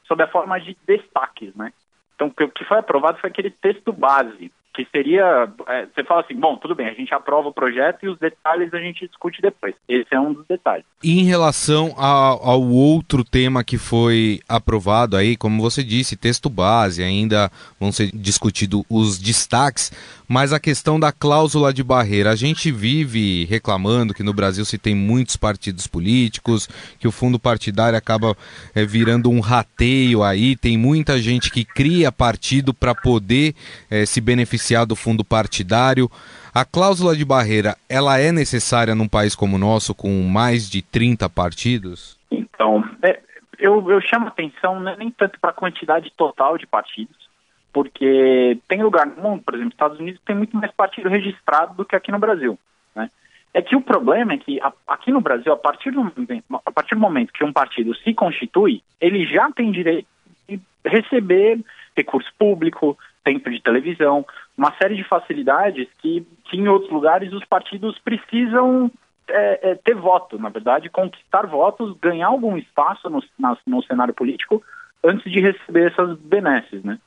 sob 0.06 0.22
a 0.22 0.28
forma 0.28 0.60
de 0.60 0.76
destaques, 0.86 1.54
né? 1.54 1.72
Então, 2.14 2.28
o 2.28 2.48
que 2.48 2.64
foi 2.64 2.78
aprovado 2.78 3.18
foi 3.18 3.30
aquele 3.30 3.50
texto 3.50 3.92
base, 3.92 4.52
que 4.74 4.86
seria, 4.92 5.48
é, 5.66 5.86
você 5.86 6.04
fala 6.04 6.20
assim, 6.20 6.34
bom, 6.34 6.56
tudo 6.56 6.74
bem, 6.74 6.86
a 6.86 6.94
gente 6.94 7.12
aprova 7.14 7.48
o 7.48 7.52
projeto 7.52 8.04
e 8.04 8.08
os 8.08 8.18
detalhes 8.18 8.72
a 8.72 8.78
gente 8.78 9.06
discute 9.06 9.40
depois. 9.40 9.74
Esse 9.88 10.14
é 10.14 10.20
um 10.20 10.32
dos 10.32 10.46
detalhes. 10.46 10.84
Em 11.02 11.24
relação 11.24 11.94
ao, 11.96 12.46
ao 12.46 12.62
outro 12.62 13.24
tema 13.24 13.64
que 13.64 13.78
foi 13.78 14.40
aprovado 14.48 15.16
aí, 15.16 15.36
como 15.36 15.62
você 15.62 15.82
disse, 15.82 16.16
texto 16.16 16.48
base, 16.48 17.02
ainda 17.02 17.50
vão 17.80 17.90
ser 17.90 18.10
discutidos 18.12 18.84
os 18.88 19.18
destaques, 19.18 19.90
mas 20.30 20.52
a 20.52 20.60
questão 20.60 21.00
da 21.00 21.10
cláusula 21.10 21.74
de 21.74 21.82
barreira, 21.82 22.30
a 22.30 22.36
gente 22.36 22.70
vive 22.70 23.46
reclamando 23.46 24.14
que 24.14 24.22
no 24.22 24.32
Brasil 24.32 24.64
se 24.64 24.78
tem 24.78 24.94
muitos 24.94 25.36
partidos 25.36 25.88
políticos, 25.88 26.68
que 27.00 27.08
o 27.08 27.10
fundo 27.10 27.36
partidário 27.36 27.98
acaba 27.98 28.36
é, 28.72 28.84
virando 28.84 29.28
um 29.28 29.40
rateio 29.40 30.22
aí, 30.22 30.54
tem 30.54 30.78
muita 30.78 31.18
gente 31.18 31.50
que 31.50 31.64
cria 31.64 32.12
partido 32.12 32.72
para 32.72 32.94
poder 32.94 33.56
é, 33.90 34.06
se 34.06 34.20
beneficiar 34.20 34.86
do 34.86 34.94
fundo 34.94 35.24
partidário. 35.24 36.08
A 36.54 36.64
cláusula 36.64 37.16
de 37.16 37.24
barreira, 37.24 37.76
ela 37.88 38.16
é 38.20 38.30
necessária 38.30 38.94
num 38.94 39.08
país 39.08 39.34
como 39.34 39.56
o 39.56 39.58
nosso, 39.58 39.96
com 39.96 40.22
mais 40.22 40.70
de 40.70 40.80
30 40.80 41.28
partidos? 41.28 42.16
Então, 42.30 42.88
é, 43.02 43.18
eu, 43.58 43.90
eu 43.90 44.00
chamo 44.00 44.28
atenção 44.28 44.78
né, 44.78 44.94
nem 44.96 45.10
tanto 45.10 45.40
para 45.40 45.50
a 45.50 45.54
quantidade 45.54 46.12
total 46.16 46.56
de 46.56 46.68
partidos, 46.68 47.29
porque 47.72 48.58
tem 48.68 48.82
lugar 48.82 49.06
no 49.06 49.22
mundo, 49.22 49.42
por 49.42 49.54
exemplo, 49.54 49.72
Estados 49.72 49.98
Unidos 49.98 50.20
tem 50.24 50.36
muito 50.36 50.56
mais 50.56 50.72
partido 50.72 51.08
registrado 51.08 51.74
do 51.74 51.84
que 51.84 51.96
aqui 51.96 52.10
no 52.10 52.18
Brasil. 52.18 52.58
Né? 52.94 53.08
É 53.54 53.62
que 53.62 53.76
o 53.76 53.80
problema 53.80 54.32
é 54.32 54.38
que 54.38 54.60
aqui 54.86 55.10
no 55.10 55.20
Brasil, 55.20 55.52
a 55.52 55.56
partir, 55.56 55.90
do, 55.90 56.12
a 56.52 56.72
partir 56.72 56.94
do 56.94 57.00
momento 57.00 57.32
que 57.32 57.44
um 57.44 57.52
partido 57.52 57.94
se 57.96 58.12
constitui, 58.14 58.82
ele 59.00 59.24
já 59.26 59.50
tem 59.52 59.70
direito 59.70 60.06
de 60.48 60.60
receber 60.84 61.60
recurso 61.96 62.30
público, 62.38 62.98
tempo 63.22 63.50
de 63.50 63.60
televisão, 63.60 64.24
uma 64.56 64.72
série 64.76 64.96
de 64.96 65.04
facilidades 65.04 65.88
que, 65.98 66.26
que 66.44 66.56
em 66.56 66.68
outros 66.68 66.90
lugares 66.90 67.32
os 67.32 67.44
partidos 67.44 67.98
precisam 67.98 68.90
é, 69.28 69.70
é, 69.70 69.74
ter 69.76 69.94
voto, 69.94 70.38
na 70.38 70.48
verdade, 70.48 70.88
conquistar 70.88 71.46
votos, 71.46 71.96
ganhar 72.00 72.28
algum 72.28 72.56
espaço 72.56 73.08
no, 73.08 73.22
na, 73.38 73.56
no 73.66 73.82
cenário 73.82 74.14
político 74.14 74.62
antes 75.04 75.30
de 75.30 75.40
receber 75.40 75.92
essas 75.92 76.18
benesses, 76.18 76.82
né? 76.82 76.98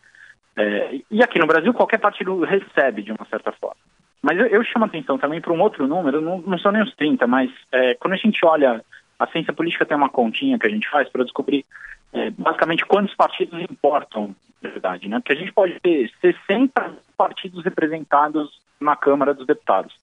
É, 0.56 1.00
e 1.10 1.24
aqui 1.24 1.40
no 1.40 1.48
Brasil, 1.48 1.74
qualquer 1.74 2.00
partido 2.00 2.42
recebe 2.42 3.02
de 3.02 3.12
uma 3.12 3.26
certa 3.26 3.52
forma. 3.52 3.78
Mas 4.22 4.38
eu, 4.38 4.48
eu 4.48 4.64
chamo 4.64 4.86
atenção 4.86 5.18
também 5.18 5.42
para 5.42 5.52
um 5.52 5.60
outro 5.60 5.88
número, 5.88 6.22
não, 6.22 6.40
não 6.42 6.58
são 6.58 6.72
nem 6.72 6.82
os 6.82 6.96
30, 6.96 7.28
mas 7.28 7.52
é, 7.72 7.96
quando 7.96 8.14
a 8.14 8.18
gente 8.18 8.46
olha, 8.46 8.84
a 9.20 9.28
ciência 9.28 9.52
política 9.52 9.86
tem 9.86 9.98
uma 9.98 10.10
continha 10.10 10.58
que 10.58 10.68
a 10.68 10.70
gente 10.70 10.90
faz 10.90 11.10
para 11.10 11.24
descobrir 11.24 11.66
é, 12.14 12.30
basicamente 12.30 12.86
quantos 12.86 13.14
partidos 13.16 13.60
importam, 13.62 14.36
na 14.62 14.70
verdade, 14.70 15.10
né? 15.10 15.20
Porque 15.20 15.34
a 15.34 15.36
gente 15.36 15.52
pode 15.52 15.80
ter 15.80 16.10
60 16.22 16.94
partidos 17.18 17.64
representados 17.64 18.62
na 18.80 18.96
Câmara 18.96 19.34
dos 19.34 19.48
Deputados. 19.48 19.94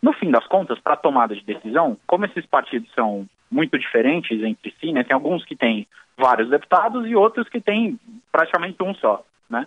No 0.00 0.12
fim 0.12 0.30
das 0.30 0.46
contas, 0.46 0.78
para 0.78 0.96
tomada 0.96 1.34
de 1.34 1.42
decisão, 1.42 1.96
como 2.06 2.24
esses 2.24 2.46
partidos 2.46 2.90
são 2.94 3.26
muito 3.50 3.78
diferentes 3.78 4.42
entre 4.42 4.74
si, 4.80 4.92
né? 4.92 5.02
Tem 5.02 5.14
alguns 5.14 5.44
que 5.44 5.56
têm 5.56 5.86
vários 6.16 6.48
deputados 6.48 7.06
e 7.06 7.16
outros 7.16 7.48
que 7.48 7.60
têm 7.60 7.98
praticamente 8.30 8.82
um 8.82 8.94
só, 8.94 9.24
né? 9.50 9.66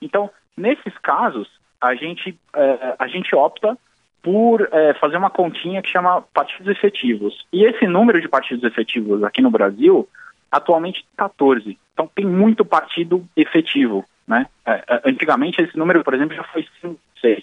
Então, 0.00 0.30
nesses 0.56 0.96
casos, 0.98 1.48
a 1.80 1.94
gente, 1.94 2.38
é, 2.54 2.94
a 2.98 3.06
gente 3.06 3.34
opta 3.34 3.76
por 4.22 4.68
é, 4.72 4.94
fazer 4.94 5.16
uma 5.16 5.30
continha 5.30 5.82
que 5.82 5.90
chama 5.90 6.22
partidos 6.34 6.66
efetivos. 6.66 7.46
E 7.52 7.64
esse 7.64 7.86
número 7.86 8.20
de 8.20 8.28
partidos 8.28 8.64
efetivos 8.64 9.22
aqui 9.22 9.40
no 9.40 9.50
Brasil, 9.50 10.08
atualmente 10.50 11.04
14. 11.16 11.78
Então 11.92 12.10
tem 12.14 12.26
muito 12.26 12.64
partido 12.64 13.24
efetivo. 13.36 14.04
Né? 14.26 14.46
É 14.66 15.00
antigamente 15.06 15.62
esse 15.62 15.76
número, 15.76 16.04
por 16.04 16.14
exemplo, 16.14 16.36
já 16.36 16.44
foi 16.44 16.66
5, 16.80 17.00
6. 17.20 17.38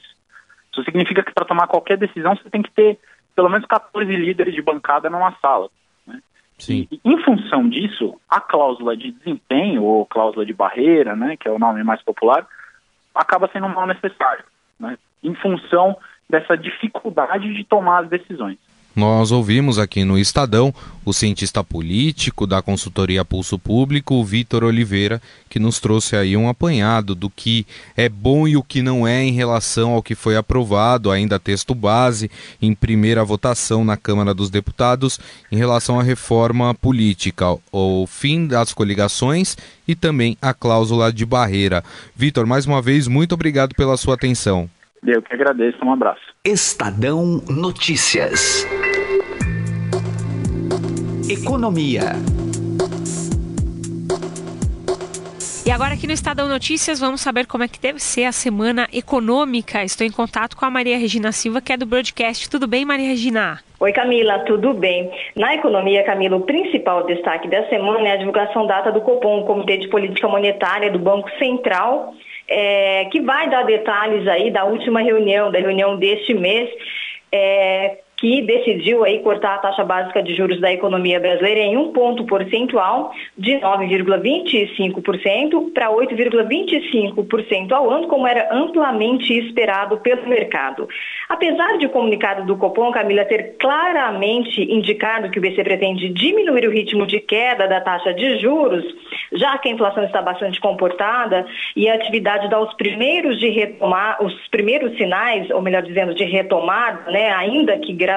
Isso 0.72 0.84
significa 0.84 1.24
que 1.24 1.34
para 1.34 1.46
tomar 1.46 1.68
qualquer 1.68 1.98
decisão 1.98 2.36
você 2.36 2.50
tem 2.50 2.62
que 2.62 2.72
ter 2.72 3.00
pelo 3.36 3.50
menos 3.50 3.66
14 3.66 4.06
líderes 4.16 4.54
de 4.54 4.62
bancada 4.62 5.10
numa 5.10 5.32
sala. 5.42 5.70
Né? 6.06 6.22
Sim. 6.58 6.88
E, 6.92 7.00
em 7.04 7.22
função 7.24 7.68
disso, 7.68 8.20
a 8.30 8.40
cláusula 8.40 8.96
de 8.96 9.12
desempenho, 9.12 9.84
ou 9.84 10.06
cláusula 10.06 10.46
de 10.46 10.54
barreira, 10.54 11.16
né, 11.16 11.36
que 11.38 11.48
é 11.48 11.52
o 11.52 11.60
nome 11.60 11.84
mais 11.84 12.02
popular, 12.02 12.48
acaba 13.14 13.50
sendo 13.52 13.68
um 13.68 13.74
mal 13.74 13.88
necessário, 13.88 14.44
né, 14.80 14.98
em 15.24 15.36
função 15.36 15.98
dessa 16.30 16.58
dificuldade 16.58 17.54
de 17.54 17.64
tomar 17.64 18.04
as 18.04 18.10
decisões. 18.10 18.58
Nós 18.96 19.30
ouvimos 19.30 19.78
aqui 19.78 20.06
no 20.06 20.18
Estadão 20.18 20.74
o 21.04 21.12
cientista 21.12 21.62
político 21.62 22.48
da 22.48 22.62
consultoria 22.62 23.26
Pulso 23.26 23.60
Público, 23.60 24.24
Vitor 24.24 24.64
Oliveira, 24.64 25.22
que 25.50 25.60
nos 25.60 25.82
trouxe 25.82 26.16
aí 26.16 26.38
um 26.38 26.48
apanhado 26.48 27.14
do 27.14 27.30
que 27.30 27.68
é 27.98 28.08
bom 28.08 28.48
e 28.48 28.56
o 28.56 28.64
que 28.64 28.82
não 28.82 29.06
é 29.06 29.22
em 29.22 29.34
relação 29.34 29.92
ao 29.92 30.02
que 30.02 30.16
foi 30.16 30.38
aprovado, 30.38 31.12
ainda 31.12 31.38
texto 31.38 31.76
base, 31.76 32.32
em 32.62 32.74
primeira 32.74 33.24
votação 33.26 33.84
na 33.84 33.98
Câmara 33.98 34.34
dos 34.34 34.50
Deputados, 34.50 35.20
em 35.52 35.58
relação 35.58 36.00
à 36.00 36.04
reforma 36.04 36.74
política, 36.74 37.58
o 37.74 38.08
fim 38.08 38.48
das 38.48 38.72
coligações 38.72 39.58
e 39.86 39.94
também 39.94 40.38
a 40.42 40.54
cláusula 40.54 41.12
de 41.12 41.26
barreira. 41.26 41.84
Vitor, 42.16 42.46
mais 42.46 42.66
uma 42.66 42.82
vez, 42.82 43.10
muito 43.10 43.34
obrigado 43.34 43.76
pela 43.76 43.98
sua 43.98 44.16
atenção. 44.16 44.70
Eu 45.08 45.22
que 45.22 45.34
agradeço, 45.34 45.78
um 45.84 45.94
abraço. 45.94 46.22
Estadão 46.44 47.42
Notícias. 47.48 48.66
Economia. 51.30 52.14
E 55.66 55.72
agora 55.72 55.94
aqui 55.94 56.08
no 56.08 56.14
Estadão 56.14 56.48
Notícias 56.48 57.00
vamos 57.00 57.22
saber 57.22 57.46
como 57.46 57.64
é 57.64 57.68
que 57.68 57.80
deve 57.80 58.00
ser 58.00 58.26
a 58.26 58.32
semana 58.32 58.88
econômica. 58.92 59.84
Estou 59.84 60.06
em 60.06 60.12
contato 60.12 60.56
com 60.56 60.66
a 60.66 60.72
Maria 60.72 60.98
Regina 60.98 61.32
Silva, 61.32 61.62
que 61.62 61.74
é 61.74 61.78
do 61.78 61.86
Broadcast. 61.86 62.50
Tudo 62.50 62.68
bem, 62.68 62.84
Maria 62.84 63.08
Regina? 63.08 63.60
Oi, 63.86 63.94
Camila, 63.94 64.40
tudo 64.40 64.74
bem? 64.74 65.12
Na 65.36 65.54
economia, 65.54 66.04
Camila, 66.04 66.38
o 66.38 66.42
principal 66.42 67.06
destaque 67.06 67.48
da 67.48 67.70
semana 67.70 68.08
é 68.08 68.14
a 68.14 68.18
divulgação 68.18 68.66
data 68.66 68.92
do 68.92 69.00
Copom, 69.00 69.44
Comitê 69.44 69.78
de 69.78 69.88
Política 69.90 70.28
Monetária 70.28 70.90
do 70.90 70.98
Banco 70.98 71.30
Central, 71.38 72.12
é, 72.48 73.06
que 73.12 73.22
vai 73.22 73.48
dar 73.48 73.62
detalhes 73.64 74.28
aí 74.28 74.50
da 74.50 74.66
última 74.66 75.04
reunião, 75.04 75.52
da 75.52 75.60
reunião 75.60 75.98
deste 75.98 76.34
mês, 76.34 76.68
é, 77.32 78.00
que 78.18 78.42
decidiu 78.44 79.04
aí 79.04 79.20
cortar 79.20 79.56
a 79.56 79.60
taxa 79.60 79.84
básica 79.84 80.24
de 80.24 80.34
juros 80.34 80.62
da 80.62 80.72
economia 80.72 81.20
brasileira 81.20 81.60
em 81.60 81.78
um 81.78 81.92
ponto 81.92 82.26
percentual 82.26 83.12
de 83.38 83.60
9,25% 83.60 85.74
para 85.74 85.90
8,25% 85.90 87.72
ao 87.72 87.90
ano, 87.90 88.08
como 88.08 88.28
era 88.28 88.54
amplamente 88.54 89.34
esperado 89.38 89.98
pelo 89.98 90.28
mercado. 90.28 90.88
Apesar 91.28 91.78
de 91.78 91.88
o 91.88 91.90
comunicado 91.90 92.46
do 92.46 92.56
Copom, 92.56 92.92
Camila, 92.92 93.26
ter 93.26 93.56
claramente 93.58 94.62
indicado 94.62 95.30
que 95.30 95.40
o 95.40 95.42
BC 95.42 95.64
pretende 95.64 96.10
diminuir 96.10 96.68
o 96.68 96.72
ritmo 96.72 97.06
de 97.06 97.20
queda 97.20 97.68
da 97.68 97.82
taxa 97.82 98.14
de 98.14 98.40
juros, 98.40 98.86
já 99.34 99.58
que 99.58 99.68
a 99.68 99.72
inflação 99.72 100.04
está 100.04 100.22
bastante 100.22 100.60
comportada 100.60 101.46
e 101.76 101.90
a 101.90 101.96
atividade 101.96 102.50
dá 102.50 102.60
os 102.60 102.74
primeiros 102.76 103.40
de 103.40 103.50
retomar, 103.50 104.24
os 104.24 104.34
primeiros 104.50 104.96
sinais, 104.98 105.50
ou 105.50 105.62
melhor 105.62 105.82
dizendo, 105.82 106.14
de 106.14 106.24
retomada, 106.24 107.12
né, 107.12 107.32
ainda 107.32 107.78
que 107.80 107.94
gradualmente, 107.94 108.15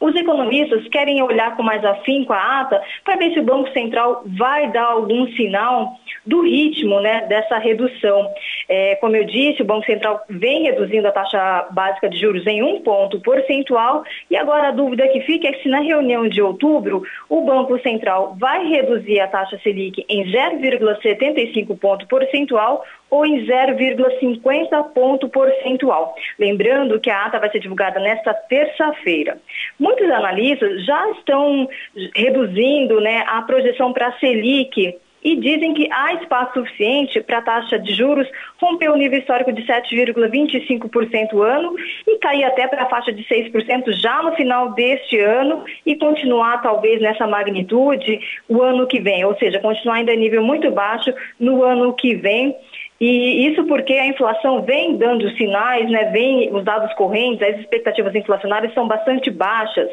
os 0.00 0.14
economistas 0.14 0.86
querem 0.88 1.22
olhar 1.22 1.56
com 1.56 1.62
mais 1.62 1.84
afinco 1.84 2.32
a 2.32 2.60
ata 2.60 2.82
para 3.04 3.16
ver 3.16 3.32
se 3.32 3.40
o 3.40 3.44
Banco 3.44 3.70
Central 3.72 4.22
vai 4.26 4.70
dar 4.70 4.86
algum 4.86 5.26
sinal 5.32 5.96
do 6.26 6.42
ritmo 6.42 7.00
né, 7.00 7.26
dessa 7.28 7.58
redução. 7.58 8.32
É, 8.68 8.96
como 8.96 9.16
eu 9.16 9.24
disse, 9.24 9.62
o 9.62 9.64
Banco 9.64 9.86
Central 9.86 10.22
vem 10.28 10.62
reduzindo 10.64 11.08
a 11.08 11.12
taxa 11.12 11.68
básica 11.70 12.08
de 12.08 12.18
juros 12.18 12.46
em 12.46 12.62
um 12.62 12.80
ponto 12.80 13.20
percentual 13.20 14.04
e 14.30 14.36
agora 14.36 14.68
a 14.68 14.72
dúvida 14.72 15.08
que 15.08 15.20
fica 15.20 15.48
é 15.48 15.52
se 15.54 15.68
na 15.68 15.80
reunião 15.80 16.28
de 16.28 16.40
outubro 16.42 17.02
o 17.28 17.42
Banco 17.42 17.78
Central 17.80 18.36
vai 18.38 18.66
reduzir 18.66 19.20
a 19.20 19.28
taxa 19.28 19.58
Selic 19.62 20.04
em 20.08 20.24
0,75 20.24 21.78
ponto 21.78 22.06
percentual 22.06 22.84
ou 23.10 23.26
em 23.26 23.44
0,50 23.44 24.92
ponto 24.94 25.28
percentual. 25.28 26.14
Lembrando 26.38 27.00
que 27.00 27.10
a 27.10 27.26
ata 27.26 27.38
vai 27.38 27.50
ser 27.50 27.60
divulgada 27.60 27.98
nesta 28.00 28.32
terça-feira. 28.32 29.38
Muitos 29.78 30.08
analistas 30.10 30.84
já 30.84 31.10
estão 31.10 31.68
reduzindo 32.14 33.00
né, 33.00 33.24
a 33.26 33.42
projeção 33.42 33.92
para 33.92 34.08
a 34.08 34.18
Selic 34.18 34.96
e 35.22 35.36
dizem 35.36 35.74
que 35.74 35.88
há 35.92 36.14
espaço 36.14 36.54
suficiente 36.54 37.20
para 37.20 37.38
a 37.38 37.42
taxa 37.42 37.78
de 37.78 37.94
juros 37.94 38.26
romper 38.60 38.90
o 38.90 38.96
nível 38.96 39.18
histórico 39.18 39.52
de 39.52 39.62
7,25% 39.62 41.40
ano 41.42 41.74
e 42.06 42.18
cair 42.18 42.44
até 42.44 42.66
para 42.66 42.84
a 42.84 42.88
faixa 42.88 43.12
de 43.12 43.22
6% 43.24 43.92
já 43.92 44.22
no 44.22 44.32
final 44.32 44.72
deste 44.72 45.18
ano 45.18 45.64
e 45.84 45.96
continuar 45.96 46.62
talvez 46.62 47.00
nessa 47.00 47.26
magnitude 47.26 48.20
o 48.48 48.62
ano 48.62 48.86
que 48.86 49.00
vem, 49.00 49.24
ou 49.24 49.36
seja, 49.36 49.58
continuar 49.60 49.96
ainda 49.96 50.14
em 50.14 50.18
nível 50.18 50.42
muito 50.42 50.70
baixo 50.70 51.12
no 51.38 51.62
ano 51.62 51.92
que 51.92 52.14
vem. 52.14 52.56
E 53.00 53.48
isso 53.48 53.64
porque 53.64 53.94
a 53.94 54.06
inflação 54.06 54.60
vem 54.62 54.98
dando 54.98 55.30
sinais, 55.30 55.90
né, 55.90 56.10
vem 56.12 56.54
os 56.54 56.62
dados 56.62 56.92
correntes, 56.94 57.40
as 57.40 57.58
expectativas 57.58 58.14
inflacionárias 58.14 58.74
são 58.74 58.86
bastante 58.86 59.30
baixas. 59.30 59.88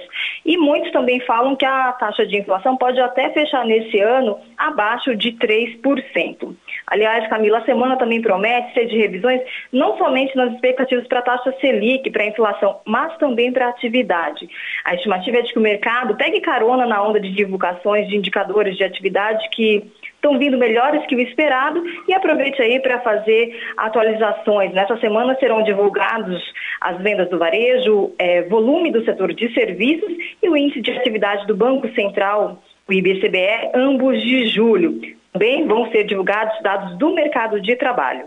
E 0.45 0.57
muitos 0.57 0.91
também 0.91 1.21
falam 1.21 1.55
que 1.55 1.65
a 1.65 1.93
taxa 1.93 2.27
de 2.27 2.37
inflação 2.37 2.75
pode 2.75 2.99
até 2.99 3.29
fechar 3.29 3.65
nesse 3.65 3.97
ano 4.01 4.37
abaixo 4.57 5.15
de 5.15 5.31
3%. 5.31 6.53
Aliás, 6.85 7.25
Camila, 7.29 7.59
a 7.59 7.65
semana 7.65 7.95
também 7.95 8.21
promete 8.21 8.73
ser 8.73 8.87
de 8.87 8.97
revisões 8.97 9.41
não 9.71 9.97
somente 9.97 10.35
nas 10.35 10.51
expectativas 10.53 11.07
para 11.07 11.19
a 11.19 11.23
taxa 11.23 11.55
Selic, 11.61 12.09
para 12.11 12.23
a 12.23 12.27
inflação, 12.27 12.81
mas 12.85 13.15
também 13.17 13.53
para 13.53 13.67
a 13.67 13.69
atividade. 13.69 14.49
A 14.83 14.95
estimativa 14.95 15.37
é 15.37 15.41
de 15.43 15.53
que 15.53 15.59
o 15.59 15.61
mercado 15.61 16.15
pegue 16.15 16.41
carona 16.41 16.85
na 16.85 17.01
onda 17.01 17.21
de 17.21 17.31
divulgações 17.31 18.05
de 18.09 18.17
indicadores 18.17 18.75
de 18.75 18.83
atividade 18.83 19.47
que 19.51 19.89
estão 20.27 20.37
vindo 20.37 20.57
melhores 20.57 21.05
que 21.05 21.15
o 21.15 21.21
esperado 21.21 21.81
e 22.07 22.13
aproveite 22.13 22.61
aí 22.61 22.79
para 22.79 22.99
fazer 22.99 23.57
atualizações. 23.77 24.73
Nessa 24.73 24.97
semana 24.97 25.35
serão 25.39 25.63
divulgados 25.63 26.43
as 26.81 27.01
vendas 27.01 27.29
do 27.29 27.39
varejo, 27.39 28.11
é, 28.19 28.41
volume 28.43 28.91
do 28.91 29.03
setor 29.05 29.33
de 29.33 29.53
serviços 29.53 30.11
e 30.43 30.49
o 30.49 30.57
índice 30.57 30.81
de 30.81 30.91
atividade 30.91 31.47
do 31.47 31.55
Banco 31.55 31.87
Central, 31.93 32.61
o 32.87 32.93
IBCBE, 32.93 33.71
ambos 33.73 34.21
de 34.21 34.47
julho. 34.47 34.99
Também 35.31 35.65
vão 35.65 35.89
ser 35.91 36.03
divulgados 36.03 36.61
dados 36.61 36.97
do 36.97 37.13
mercado 37.13 37.61
de 37.61 37.75
trabalho. 37.75 38.25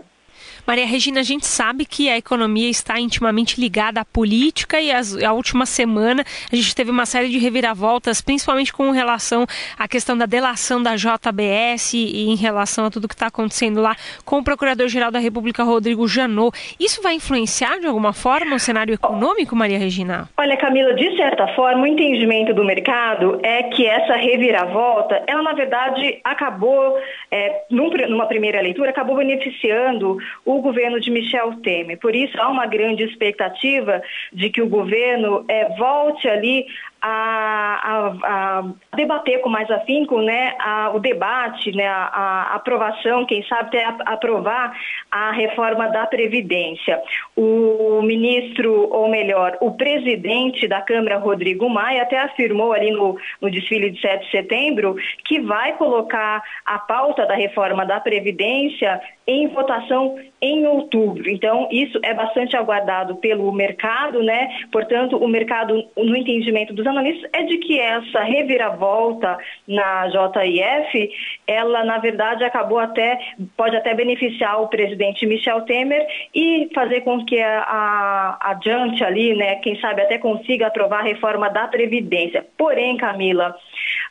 Maria 0.65 0.85
Regina, 0.85 1.19
a 1.19 1.23
gente 1.23 1.45
sabe 1.45 1.85
que 1.85 2.09
a 2.09 2.17
economia 2.17 2.69
está 2.69 2.99
intimamente 2.99 3.59
ligada 3.59 4.01
à 4.01 4.05
política 4.05 4.79
e 4.79 4.91
as, 4.91 5.17
a 5.21 5.33
última 5.33 5.65
semana 5.65 6.23
a 6.51 6.55
gente 6.55 6.75
teve 6.75 6.91
uma 6.91 7.05
série 7.05 7.29
de 7.29 7.37
reviravoltas, 7.37 8.21
principalmente 8.21 8.71
com 8.71 8.91
relação 8.91 9.45
à 9.77 9.87
questão 9.87 10.17
da 10.17 10.25
delação 10.25 10.81
da 10.81 10.95
JBS 10.95 11.93
e 11.93 12.29
em 12.29 12.35
relação 12.35 12.85
a 12.85 12.91
tudo 12.91 13.07
que 13.07 13.13
está 13.13 13.27
acontecendo 13.27 13.81
lá 13.81 13.95
com 14.25 14.39
o 14.39 14.43
Procurador-Geral 14.43 15.11
da 15.11 15.19
República, 15.19 15.63
Rodrigo 15.63 16.07
Janot. 16.07 16.55
Isso 16.79 17.01
vai 17.01 17.15
influenciar 17.15 17.79
de 17.79 17.87
alguma 17.87 18.13
forma 18.13 18.55
o 18.55 18.59
cenário 18.59 18.93
econômico, 18.93 19.55
Maria 19.55 19.77
Regina? 19.77 20.29
Olha, 20.37 20.57
Camila, 20.57 20.93
de 20.93 21.15
certa 21.17 21.47
forma, 21.55 21.83
o 21.83 21.87
entendimento 21.87 22.53
do 22.53 22.63
mercado 22.63 23.39
é 23.43 23.63
que 23.63 23.85
essa 23.85 24.15
reviravolta, 24.15 25.23
ela 25.27 25.41
na 25.41 25.53
verdade 25.53 26.19
acabou, 26.23 26.97
é, 27.29 27.63
numa 27.69 28.25
primeira 28.27 28.61
leitura, 28.61 28.89
acabou 28.89 29.15
beneficiando 29.15 30.17
o 30.57 30.61
governo 30.61 30.99
de 30.99 31.11
Michel 31.11 31.53
Temer. 31.61 31.97
Por 31.99 32.15
isso, 32.15 32.39
há 32.39 32.49
uma 32.49 32.65
grande 32.65 33.03
expectativa 33.03 34.01
de 34.31 34.49
que 34.49 34.61
o 34.61 34.67
governo 34.67 35.45
é, 35.47 35.69
volte 35.77 36.27
ali 36.27 36.65
a, 37.01 37.79
a, 37.83 38.59
a, 38.59 38.95
debater 38.95 39.41
com 39.41 39.49
mais 39.49 39.69
afinco 39.71 40.21
né, 40.21 40.55
a, 40.59 40.91
o 40.93 40.99
debate, 40.99 41.71
né, 41.71 41.87
a, 41.87 42.55
aprovação, 42.55 43.25
quem 43.25 43.43
sabe 43.47 43.69
até 43.69 43.85
aprovar 44.05 44.77
a 45.09 45.31
reforma 45.31 45.87
da 45.87 46.05
Previdência. 46.05 47.01
O 47.35 48.01
ministro, 48.03 48.89
ou 48.91 49.09
melhor, 49.09 49.57
o 49.61 49.71
presidente 49.71 50.67
da 50.67 50.81
Câmara, 50.81 51.17
Rodrigo 51.17 51.69
Maia, 51.69 52.03
até 52.03 52.19
afirmou 52.19 52.73
ali 52.73 52.91
no, 52.91 53.17
no 53.41 53.49
desfile 53.49 53.89
de 53.89 53.99
7 53.99 54.25
de 54.25 54.31
setembro 54.31 54.95
que 55.25 55.39
vai 55.39 55.73
colocar 55.73 56.43
a 56.65 56.77
pauta 56.79 57.25
da 57.25 57.33
reforma 57.33 57.85
da 57.85 57.99
Previdência 57.99 59.01
em 59.25 59.47
votação 59.47 60.15
em 60.41 60.65
outubro. 60.65 61.29
Então, 61.29 61.67
isso 61.71 61.99
é 62.03 62.13
bastante 62.13 62.55
aguardado 62.55 63.15
pelo 63.17 63.51
mercado, 63.51 64.21
né? 64.21 64.49
Portanto, 64.71 65.17
o 65.17 65.27
mercado, 65.27 65.85
no 65.95 66.17
entendimento 66.17 66.73
dos 66.73 66.85
analistas, 66.91 67.29
é 67.33 67.43
de 67.43 67.57
que 67.57 67.79
essa 67.79 68.21
reviravolta 68.21 69.37
na 69.67 70.07
JIF, 70.09 71.09
ela, 71.47 71.83
na 71.83 71.97
verdade, 71.97 72.43
acabou 72.43 72.79
até, 72.79 73.19
pode 73.57 73.75
até 73.75 73.93
beneficiar 73.93 74.61
o 74.61 74.67
presidente 74.67 75.25
Michel 75.25 75.61
Temer 75.61 76.05
e 76.33 76.69
fazer 76.73 77.01
com 77.01 77.25
que 77.25 77.39
a, 77.39 77.59
a 77.61 78.51
adiante 78.51 79.03
ali, 79.03 79.35
né? 79.35 79.55
Quem 79.57 79.79
sabe 79.79 80.01
até 80.01 80.17
consiga 80.17 80.67
aprovar 80.67 80.99
a 80.99 81.03
reforma 81.03 81.49
da 81.49 81.67
Previdência. 81.67 82.45
Porém, 82.57 82.97
Camila, 82.97 83.55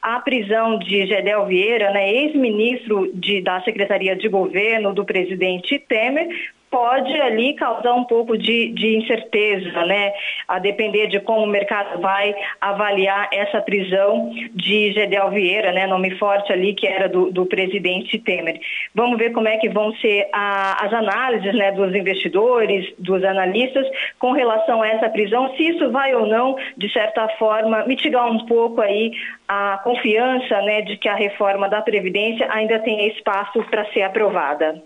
a 0.03 0.21
prisão 0.21 0.79
de 0.79 1.07
Gedel 1.07 1.47
Vieira, 1.47 1.91
né, 1.91 2.13
ex-ministro 2.13 3.11
da 3.43 3.61
Secretaria 3.63 4.17
de 4.17 4.29
Governo 4.29 4.95
do 4.95 5.05
presidente 5.05 5.79
Temer, 5.79 6.29
pode 6.71 7.13
ali 7.21 7.55
causar 7.55 7.93
um 7.95 8.05
pouco 8.05 8.39
de, 8.39 8.69
de, 8.73 8.97
incerteza, 8.97 9.85
né? 9.85 10.13
A 10.47 10.59
depender 10.59 11.09
de 11.09 11.19
como 11.21 11.43
o 11.43 11.49
mercado 11.49 12.01
vai 12.01 12.35
avaliar 12.61 13.29
essa 13.33 13.61
prisão 13.61 14.31
de 14.55 14.93
Gedel 14.93 15.31
Vieira, 15.31 15.73
né? 15.73 15.87
Nome 15.87 16.17
forte 16.17 16.53
ali 16.53 16.73
que 16.73 16.87
era 16.87 17.09
do, 17.09 17.33
do 17.33 17.45
presidente 17.45 18.19
Temer. 18.19 18.61
Vamos 18.95 19.19
ver 19.19 19.33
como 19.33 19.49
é 19.49 19.57
que 19.57 19.69
vão 19.69 19.93
ser 19.97 20.29
a, 20.33 20.87
as 20.87 20.93
análises, 20.93 21.53
né? 21.55 21.73
Dos 21.73 21.95
investidores, 21.95 22.93
dos 22.99 23.25
analistas 23.25 23.87
com 24.19 24.31
relação 24.31 24.81
a 24.81 24.89
essa 24.89 25.11
prisão, 25.11 25.53
se 25.57 25.65
isso 25.65 25.91
vai 25.91 26.15
ou 26.15 26.27
não, 26.27 26.57
de 26.77 26.91
certa 26.93 27.29
forma, 27.31 27.85
mitigar 27.87 28.31
um 28.31 28.47
pouco 28.47 28.81
aí 28.81 29.11
a 29.49 29.81
confiança, 29.83 30.61
né? 30.63 30.83
De 30.83 30.97
que 30.97 31.09
a 31.09 31.17
reforma 31.17 31.69
da 31.69 31.83
Previdência 31.83 32.47
ainda 32.53 32.79
tem 32.79 33.09
espaço 33.09 33.61
para 33.65 33.85
ser 33.87 34.03
aprovada. 34.03 34.81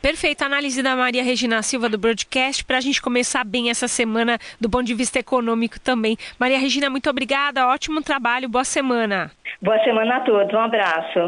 Perfeita 0.00 0.46
análise 0.46 0.80
da 0.80 0.94
Maria 0.94 1.24
Regina 1.24 1.60
Silva 1.60 1.88
do 1.88 1.98
Broadcast 1.98 2.64
para 2.64 2.78
a 2.78 2.80
gente 2.80 3.02
começar 3.02 3.44
bem 3.44 3.68
essa 3.68 3.88
semana 3.88 4.38
do 4.60 4.70
ponto 4.70 4.84
de 4.84 4.94
vista 4.94 5.18
econômico 5.18 5.80
também. 5.80 6.16
Maria 6.38 6.58
Regina, 6.58 6.88
muito 6.88 7.10
obrigada, 7.10 7.66
ótimo 7.66 8.00
trabalho, 8.00 8.48
boa 8.48 8.64
semana. 8.64 9.32
Boa 9.60 9.78
semana 9.82 10.18
a 10.18 10.20
todos, 10.20 10.54
um 10.54 10.60
abraço. 10.60 11.18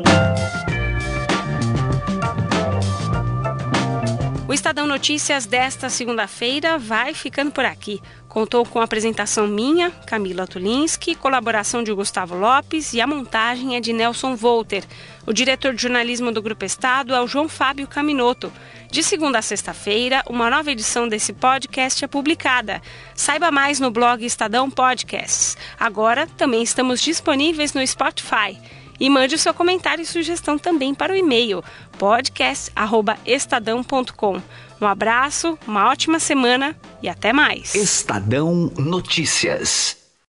O 4.51 4.53
Estadão 4.53 4.85
Notícias 4.85 5.47
desta 5.47 5.89
segunda-feira 5.89 6.77
vai 6.77 7.15
ficando 7.15 7.53
por 7.53 7.65
aqui. 7.65 8.01
Contou 8.29 8.65
com 8.65 8.81
a 8.81 8.85
apresentação 8.85 9.47
minha, 9.47 9.93
Camila 10.07 10.47
Tulinski, 10.47 11.15
colaboração 11.15 11.85
de 11.85 11.93
Gustavo 11.93 12.37
Lopes 12.37 12.93
e 12.93 13.01
a 13.01 13.07
montagem 13.07 13.77
é 13.77 13.81
de 13.81 13.93
Nelson 13.93 14.35
Volter. 14.35 14.85
O 15.27 15.33
diretor 15.33 15.75
de 15.75 15.83
jornalismo 15.83 16.33
do 16.33 16.43
Grupo 16.43 16.65
Estado 16.65 17.15
é 17.15 17.21
o 17.21 17.27
João 17.27 17.49
Fábio 17.49 17.87
Caminoto. 17.87 18.53
De 18.91 19.03
segunda 19.03 19.39
a 19.39 19.43
sexta-feira, 19.43 20.23
uma 20.29 20.51
nova 20.51 20.71
edição 20.71 21.07
desse 21.07 21.33
podcast 21.33 22.05
é 22.05 22.09
publicada. 22.09 22.83
Saiba 23.15 23.51
mais 23.51 23.79
no 23.79 23.91
blog 23.91 24.25
Estadão 24.25 24.71
Podcasts. 24.71 25.57
Agora 25.79 26.27
também 26.27 26.63
estamos 26.63 27.01
disponíveis 27.01 27.75
no 27.75 27.87
Spotify. 27.87 28.59
E 28.99 29.09
mande 29.09 29.35
o 29.35 29.39
seu 29.39 29.55
comentário 29.55 30.03
e 30.03 30.07
sugestão 30.07 30.59
também 30.59 30.95
para 30.95 31.13
o 31.13 31.17
e-mail 31.17 31.63
podcast@estadão.com. 31.99 34.43
Um 34.81 34.87
abraço, 34.87 35.59
uma 35.67 35.89
ótima 35.89 36.19
semana 36.19 36.77
e 37.03 37.09
até 37.09 37.33
mais. 37.33 37.75
Estadão 37.75 38.71
Notícias. 38.77 40.00